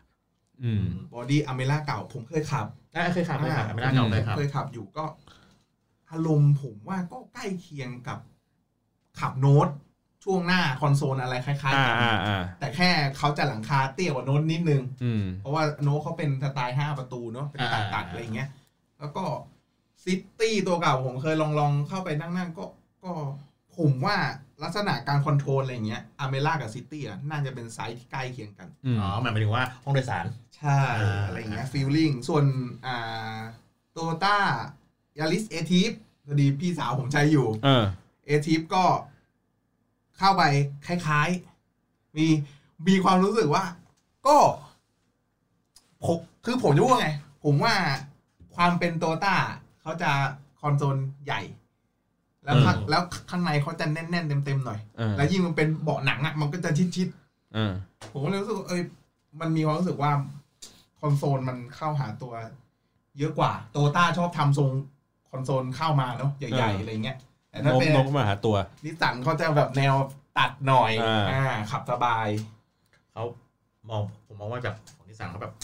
[0.63, 0.85] อืม
[1.15, 5.05] body Almera เก่าผมเคยขับอะเคยขับเคยขับ Almera เก่าอืมเคยขับ เคยขับอยู่ก็
[6.11, 8.19] อารมณ์ผมว่าก็ใกล้เคียงกับ
[9.21, 9.69] ขับโน้ต
[10.25, 18.49] ช่วงหน้าคอนโซลอะไรคล้ายอ่าๆกันอ่าอ่าแต่แค่เขาจะหลังคาเตี้ยกว่าโน้ตนิดนึงอืมเพราะว่าโน้ตเขาเป็นสไตล์ห้าประตูเนาะเป็นตัดตัดๆอะไรอย่างเงี้ย
[19.01, 19.25] แล้วก็
[20.05, 22.65] City ตัวเก่าผมเคยลองลองเข้าไปนั่งๆก็
[23.05, 23.13] ก็
[23.79, 24.17] ผมว่า
[24.63, 30.25] ลักษณะการ control อะไรอย่างเงี้ย Almera กับ City อะน่าจะเป็นไซส์ที่ใกล้เคียงกันอืมอ๋อหมายถึงว่าห้องโดยสาร
[30.57, 32.45] ใช่อ่าอะไรอย่างเงี้ย feeling ส่วน
[32.87, 33.39] อ่า
[33.93, 34.37] โตโยต้า
[35.19, 35.91] ยาริสเอทีฟ
[36.27, 37.85] พอดีพี่สาวผมใช้อยู่เออ
[38.27, 38.85] เอทีฟก็
[40.23, 40.45] เข้าไป
[40.87, 41.29] คล้าย
[41.73, 42.27] ๆ มี
[42.89, 43.65] มีความรู้สึกว่า
[44.27, 44.37] ก็
[46.05, 47.11] ผมคือผมจะพูดว่าไง
[47.45, 47.75] ผมว่า
[48.55, 49.35] ความเป็นโตโยต้า
[49.81, 50.11] เขาจะ
[50.61, 51.41] คอนโซลใหญ่
[52.45, 57.73] แล้วข้างเออแล้วข้างในเขาจะแน่นๆเต็มๆหน่อยเออแล้วยิ่งมันเป็นเบาะหนังอะมันก็จะชิดๆเออ
[58.13, 58.83] ผมก็เลยรู้สึกว่าเอ้ย
[59.41, 60.11] มันมีความรู้สึกว่า
[61.01, 62.33] คอนโซลมันเข้าหาตัว
[63.19, 64.71] เยอะกว่า โตต้าชอบทำทรง
[65.31, 67.17] คอนโซลเข้ามาเนาะใหญ่เออๆอะไรเงี้ย
[67.53, 69.95] แต่นถ้ากเป็นนกมาหาตัว นิสสันเขาจะแบบแนว
[70.39, 72.29] ตัดหน่อยอ่า อ่าขับสบาย
[73.13, 73.25] เขา
[73.89, 75.55] มองผมมองว่าแบบของที่สั่งเขาแบบ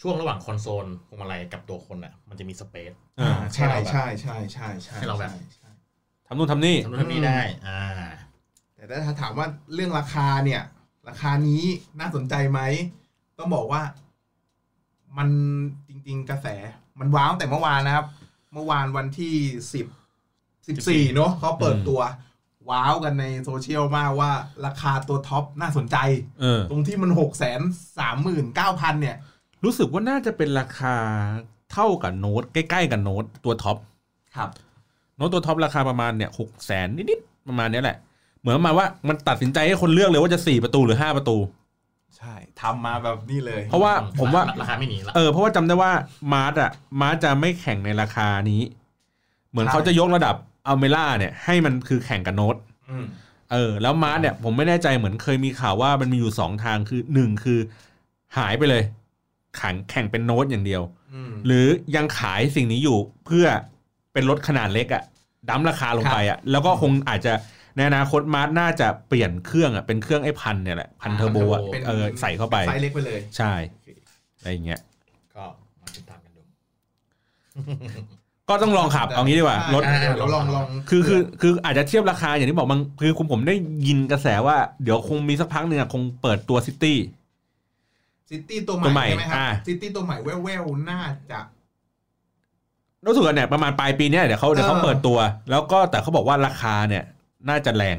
[0.00, 5.70] ช่วงระหว่างคอนโซลพวงมาลัยกับตัวคนอะ มันจะมีสเปซ อ่าใช่ใช่ใช่ใช่ใช่ให้เราแบบใช่ใช่
[6.26, 7.82] ทำนู่นทำนี่ ทำนู่นทำนี่ได้ อ่า
[8.74, 10.62] แต่ถ้าถามว่าเรื่องราคาเนี่ย
[11.08, 11.62] ราคานี้
[12.00, 12.60] น่าสนใจไหม
[13.38, 13.82] ต้องบอกว่า
[15.18, 15.28] มัน
[15.88, 16.46] จริง ๆ กระแส
[17.00, 18.06] มันว้าวแต่เมื่อวานนะครับ
[18.52, 19.34] เมื่อวานวันที่
[19.74, 19.86] สิบ
[20.68, 22.00] สิบสี่เนาะเขาเปิดตัว
[22.70, 24.30] ว้าวกันในโซเชียลมากว่า
[24.66, 25.96] ราคาตัวท็อปน่าสนใจ
[26.40, 27.60] เออตรงที่มันหกแสน
[27.98, 29.16] สามหมื่นเก้าพันเนี่ย
[29.64, 30.96] รู้สึกว่าน่าจะเป็นราคา
[31.72, 33.76] เท่ากับโน้ตใกล้ ๆ กับโน้ตตัวท็อป
[34.36, 34.50] ครับ
[35.16, 37.96] โน้ตตัวท็อปราคาประมาณเนี่ยหกแสนนิดๆประมาณเนี้ยแหละ
[38.40, 41.36] เหมือนประมาณว่ามันตัดสินใจให้คนเลือกเลยว่าจะสี่ประตูหรือห้าประตู
[42.16, 45.92] ใช่ทำมาแบบนี้เลย เพราะว่าผมว่าราคาไม่หนีละเออเพราะว่าจำได้ว่า
[46.32, 48.62] มาร์ชอะมาร์ชจะไม่แข่งในราคานี้
[49.50, 50.36] เหมือนใช่เขาจะยกระดับ
[50.66, 52.56] อัลเมล่าเนี่ยให้มันคือแข่งกับโน้ต
[52.90, 53.06] อืม
[53.52, 57.58] เออ แล้วมาร์ชเนี่ยผมไม่แน่ใจเหมือนเคยมีข่าวว่ามันมีอยู่สองทางคือหนึ่งคือ
[58.38, 58.82] หายไปเลย
[59.56, 60.82] แข่งแข่งเป็นโน้ตอย่างเดียว
[61.14, 63.46] อืมหรือยังขายสิ่งนี้อยู่เพื่อ
[64.12, 65.02] เป็นรถขนาดเล็กอะ
[65.48, 67.32] dump ราคาลงไปอะแล้วก็คงอาจจะ
[67.76, 73.52] ในอนาคตมาร์ชน่าจะเปลี่ยนเครื่องอะเป็นเครื่องไอ้พันเนี่ยแหละพันเทอร์โบอะเป็นเออใส่เข้าไปไซส์เล็กไปเลย ใช่
[74.38, 74.80] อะไรอย่างเงี้ย
[75.36, 75.44] ก็
[75.80, 76.42] มาติดตามกันดู
[78.48, 83.54] ก็ต้องลองขับเอางี้ดีกว่ารถอ่เดี๋ยวลองลองคือคือคืออาจจะเทียบราคาอย่างที่บอกบางคือคุณผมได้
[83.86, 86.98] ยินกระแสว่าเดี๋ยวคงมีสักพักหนึ่งอะคงเปิดตัวซิตี้
[88.30, 91.38] ซิตี้ตัวใหตัวใหม่ม่ใช่ไหมครัอ่าซิตี้ตัวใหม่แว่วๆน่าจะ
[93.06, 95.18] รู้สึกว่าเนี่ยประมาณปลายปีเนี้ยเดี๋ยวเขาเดี๋ยวเขาเออเปิดตัว
[95.50, 97.04] แล้วก็แต่เขาบอกว่าราคาเนี่ย
[97.48, 97.98] น่าจะแรง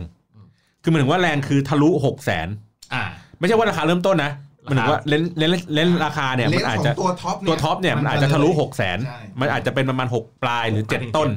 [0.81, 2.47] คือหมายถึงว่าแรงคือทะลุหกแสน
[2.93, 3.03] อ่า
[3.39, 11.29] ไม่ใช่ว่าราคาเริ่มต้นนะห มายถึงว่าเลนเลนเลนราคาเนี่ยเลมันนอาจของจะตัวท็อปตัวท็อปเนี่ยมันอาจจะทะลุหกแสนใช่มันอาจจะเป็นประมาณหกปลายหรือเจ็ดต้น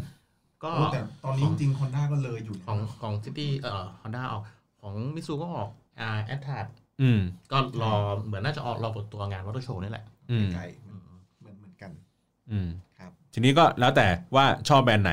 [0.64, 4.42] ก็โอ้แต่ตอนนี้จริงๆฮอนด้าก็เลยอยู่นะของของซิตี้เอ่อฮอนด้าออก
[4.80, 5.68] ของมิตซูก็ออก
[6.00, 6.58] อ่าแอททราจ
[7.02, 7.20] อืม
[7.52, 7.92] ก็รอ
[8.26, 10.62] เหมือนน่าจะออกรอเปิดตัวงาน Motor Show นี่แหละอืมไกล
[11.40, 11.90] เหมือนเหมือนกัน
[12.50, 12.68] อืม
[12.98, 15.12] ครับ ทีนี้ก็แล้วแต่ว่าชอบแบรนด์ไหน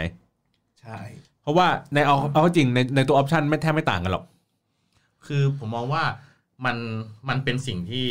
[0.82, 0.97] ใช่
[1.41, 4.24] เพราะว่าในเอาเอาเข้าจริงในในตัว option ไม่แทบไม่ต่างกันหรอก
[5.26, 6.03] คือผมมองว่า
[6.66, 6.78] มัน
[7.30, 8.07] มันเป็นสิ่งที่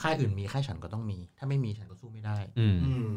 [0.00, 3.08] ค่ายอื่นมีค่ายฉันก็ต้องมี ถ้าไม่มีฉันก็สู้ไม่ได้อืมอืม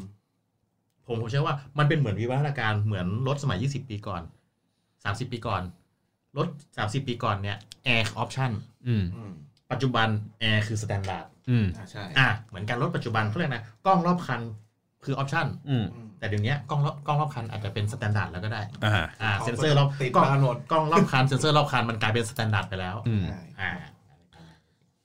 [1.07, 4.21] ผมผมเชื่อว่ามันเป็นเหมือนวิวัฒนาการเหมือนรถสมัย 20 ปีก่อน
[4.77, 5.61] 30 ปีก่อน
[6.37, 6.47] รถ
[6.77, 8.51] 30 ปีก่อนเนี่ยแอร์ option
[8.87, 9.31] อืมอืม
[9.71, 10.07] ปัจจุบัน
[10.39, 14.41] แอร์คือ standard อืมอ่าใช่อะเหมือนกันรถปัจจุบันเขาเรียกนะกล้องรอบคัน
[15.05, 23.71] คือ option อืมอืม แต่เดี๋ยวนี้กล้องรอบกล้องรอบคันอาจจะเป็น standard แล้วก็ได้อ่า อ่าเซนเซอร์รอบติดกล้องมาหมด กล้องรอบคันเซนเซอร์รอบคันมันกลายเป็น standard ไปแล้วอืม ใช่อ่า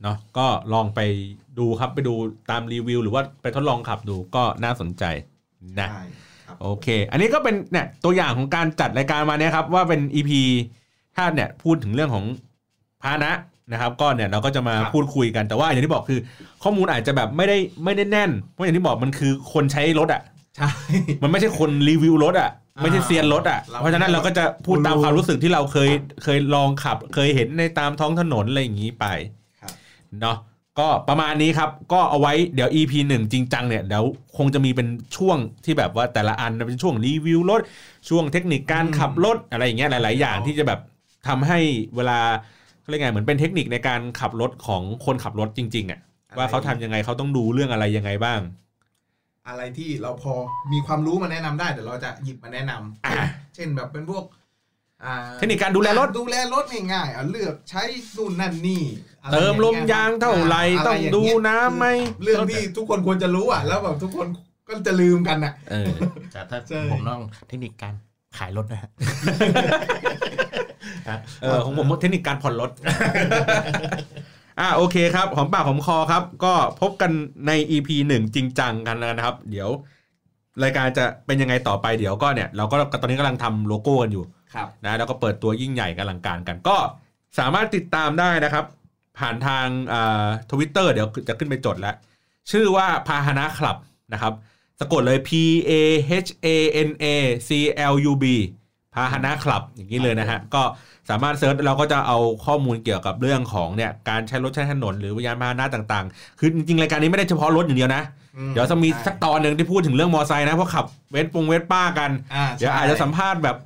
[0.03, 1.01] เนาะก็ลองไป
[1.59, 2.15] ดูครับไปดู
[2.51, 5.05] ตามรีวิว หรือว่าไปทดลองขับดูก็น่าสนใจ
[5.81, 6.03] นะ ใช่
[6.47, 10.31] ครับโอเค อันนี้ก็เป็นเนี่ยตัวอย่างของการจัดรายการมาเนี่ยครับว่าเป็น EP
[11.17, 12.25] ถ้าเนี่ยพูดถึงเรื่องของ
[13.03, 13.33] พาหนะ
[13.73, 16.21] นะครับก็เนี่ยเราก็จะมาครับพูดคุยกันแต่ว่าอย่างที่บอกคือ
[16.63, 20.23] ข้อมูลอาจจะแบบไม่ได้ไม่ได้แน่น เพราะอย่างที่บอกมันคือคนใช้รถอะ
[20.57, 20.71] ใช่
[21.23, 25.91] มันไม่ใช่คนรีวิวรถอะอ่าไม่ใช่เซียนรถอะเราเพราะฉะนั้นเราก็จะพูดตามรู้ความรู้สึกที่เราเคย
[26.23, 29.07] เคยลองขับ เคยเห็นในตามท้องถนนอะไรอย่างนี้ไป
[29.61, 29.73] ครับ
[30.21, 30.37] เนาะ
[30.79, 34.05] ก็ประมาณนี้ครับ ก็เอาไว้เดี๋ยว EP หนึ่งจริงจังเนี่ยเดี๋ยว
[34.37, 37.61] คงจะมีเป็นช่วงที่แบบว่าแต่ละอันเป็นช่วงรีวิวรถ
[38.09, 40.81] ช่วงเทคนิคการขับรถอะไรอย่างเงี้ยหลาย ๆ อย่างที่จะแบบ
[41.29, 41.59] ทำให้
[41.97, 42.19] เวลา
[42.81, 46.01] เขาเรียกไงเหมือนเป็นเทคนิคในการขับรถของคนขับรถจริงๆอะ
[46.39, 48.41] ว่าเขาทำยังไงเขาต้องดูเรื่องอะไรยังไงบ้าง
[49.49, 50.35] อะไรที่เราพอ
[50.73, 54.25] มีความรู้มาแนะนำได้เดี๋ยวเราจะหยิบมาแนะนำอะเช่นแบบเป็นพวก
[55.05, 57.83] อ่าเทคนิคการดูแลรถดูแลรถง่ายๆอะเลือกใช้
[58.17, 58.83] นู่นนั่นนี่
[59.23, 61.87] อะไรเติมลมยางเท่าไหร่ะต้องย่าดูเยน้ำไหม
[62.25, 64.27] เรื่องที่ทุกคนควรจะรู้อะ แล้วแบบทุกคน
[64.69, 65.93] ก็จะลืมกันอะเออ
[66.33, 67.95] แต่ถ้าใช่ผมต้องเทคนิคการ
[68.39, 69.03] ขายรถนะฮะเอ
[69.57, 70.30] อ
[71.65, 72.71] ของผมเทคนิคการผ่อนรถ
[74.61, 77.11] อะโอเคครับหอมปากหอมคอครับ ก็พบกัน
[77.47, 79.69] ใน EP หนึ่งจริงจังกันแล้วนะครับ เดี๋ยว
[80.63, 84.25] รายการจะเป็นยังไงต่อไปเดี๋ยวก็เนี่ย เราก็ตอนนี้กำลังทำโลโก้กันอยู่
[84.55, 86.77] ครับนะแล้วก็เปิดตัวยิ่งใหญ่กันอลังการกัน ก็
[87.39, 88.65] สามารถติดตามได้นะครับ
[89.19, 89.67] ผ่านทาง
[90.51, 91.95] ทวิตเตอร์เดี๋ยวจะขึ้นไปจดแล้ว
[92.51, 93.77] ชื่อว่าพาหนะคลับ
[94.13, 94.33] นะครับ
[94.81, 95.31] สะกดเลย P
[95.71, 95.73] A
[96.25, 96.49] H A
[96.89, 97.05] N A
[97.49, 97.51] C
[97.93, 98.25] L U B
[98.95, 100.63] พาหนะคลับอย่างนี้เลยนะฮะ ก็
[101.11, 108.03] สามารถ search เราก็จะเอาข้อมูลเกี่ยวกับเรื่องของเนี่ยการใช้รถใช้ถนนหรือยานพาหนะต่างๆ คือจริงๆรายการนี้ไม่ได้เฉพาะรถอย่างเดียวนะ
[108.37, 113.57] อืมเดี๋ยวจะมีสักตอนหนึ่งที่พูดถึงเรื่องมอไซค์นะเพราะขับเวสปงเวสป้ากันอ่าเดี๋ยวอาจจะสัมภาษณ์แบบ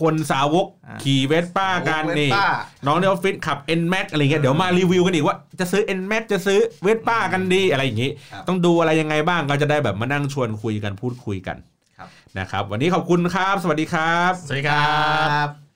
[0.00, 2.48] คนสาวกอ่าขี่เวสป้ากันเวสนี่ป้า
[2.86, 11.71] น้องในออฟฟิศขับ N Max อะไรเงี้ยเดี๋ยวมารีวิวกันอีกว่าจะซื้อ N Max จะซื้อเวสป้ากันดีอะไรอย่างงี้ครับต้องดูอะไรยังไงบ้างก็จะได้แบบมานั่งชวนคุยกันพูดคุยกันครับ
[12.38, 15.71] นะครับ วันนี้ขอบคุณครับ สวัสดีครับ สวัสดีครับ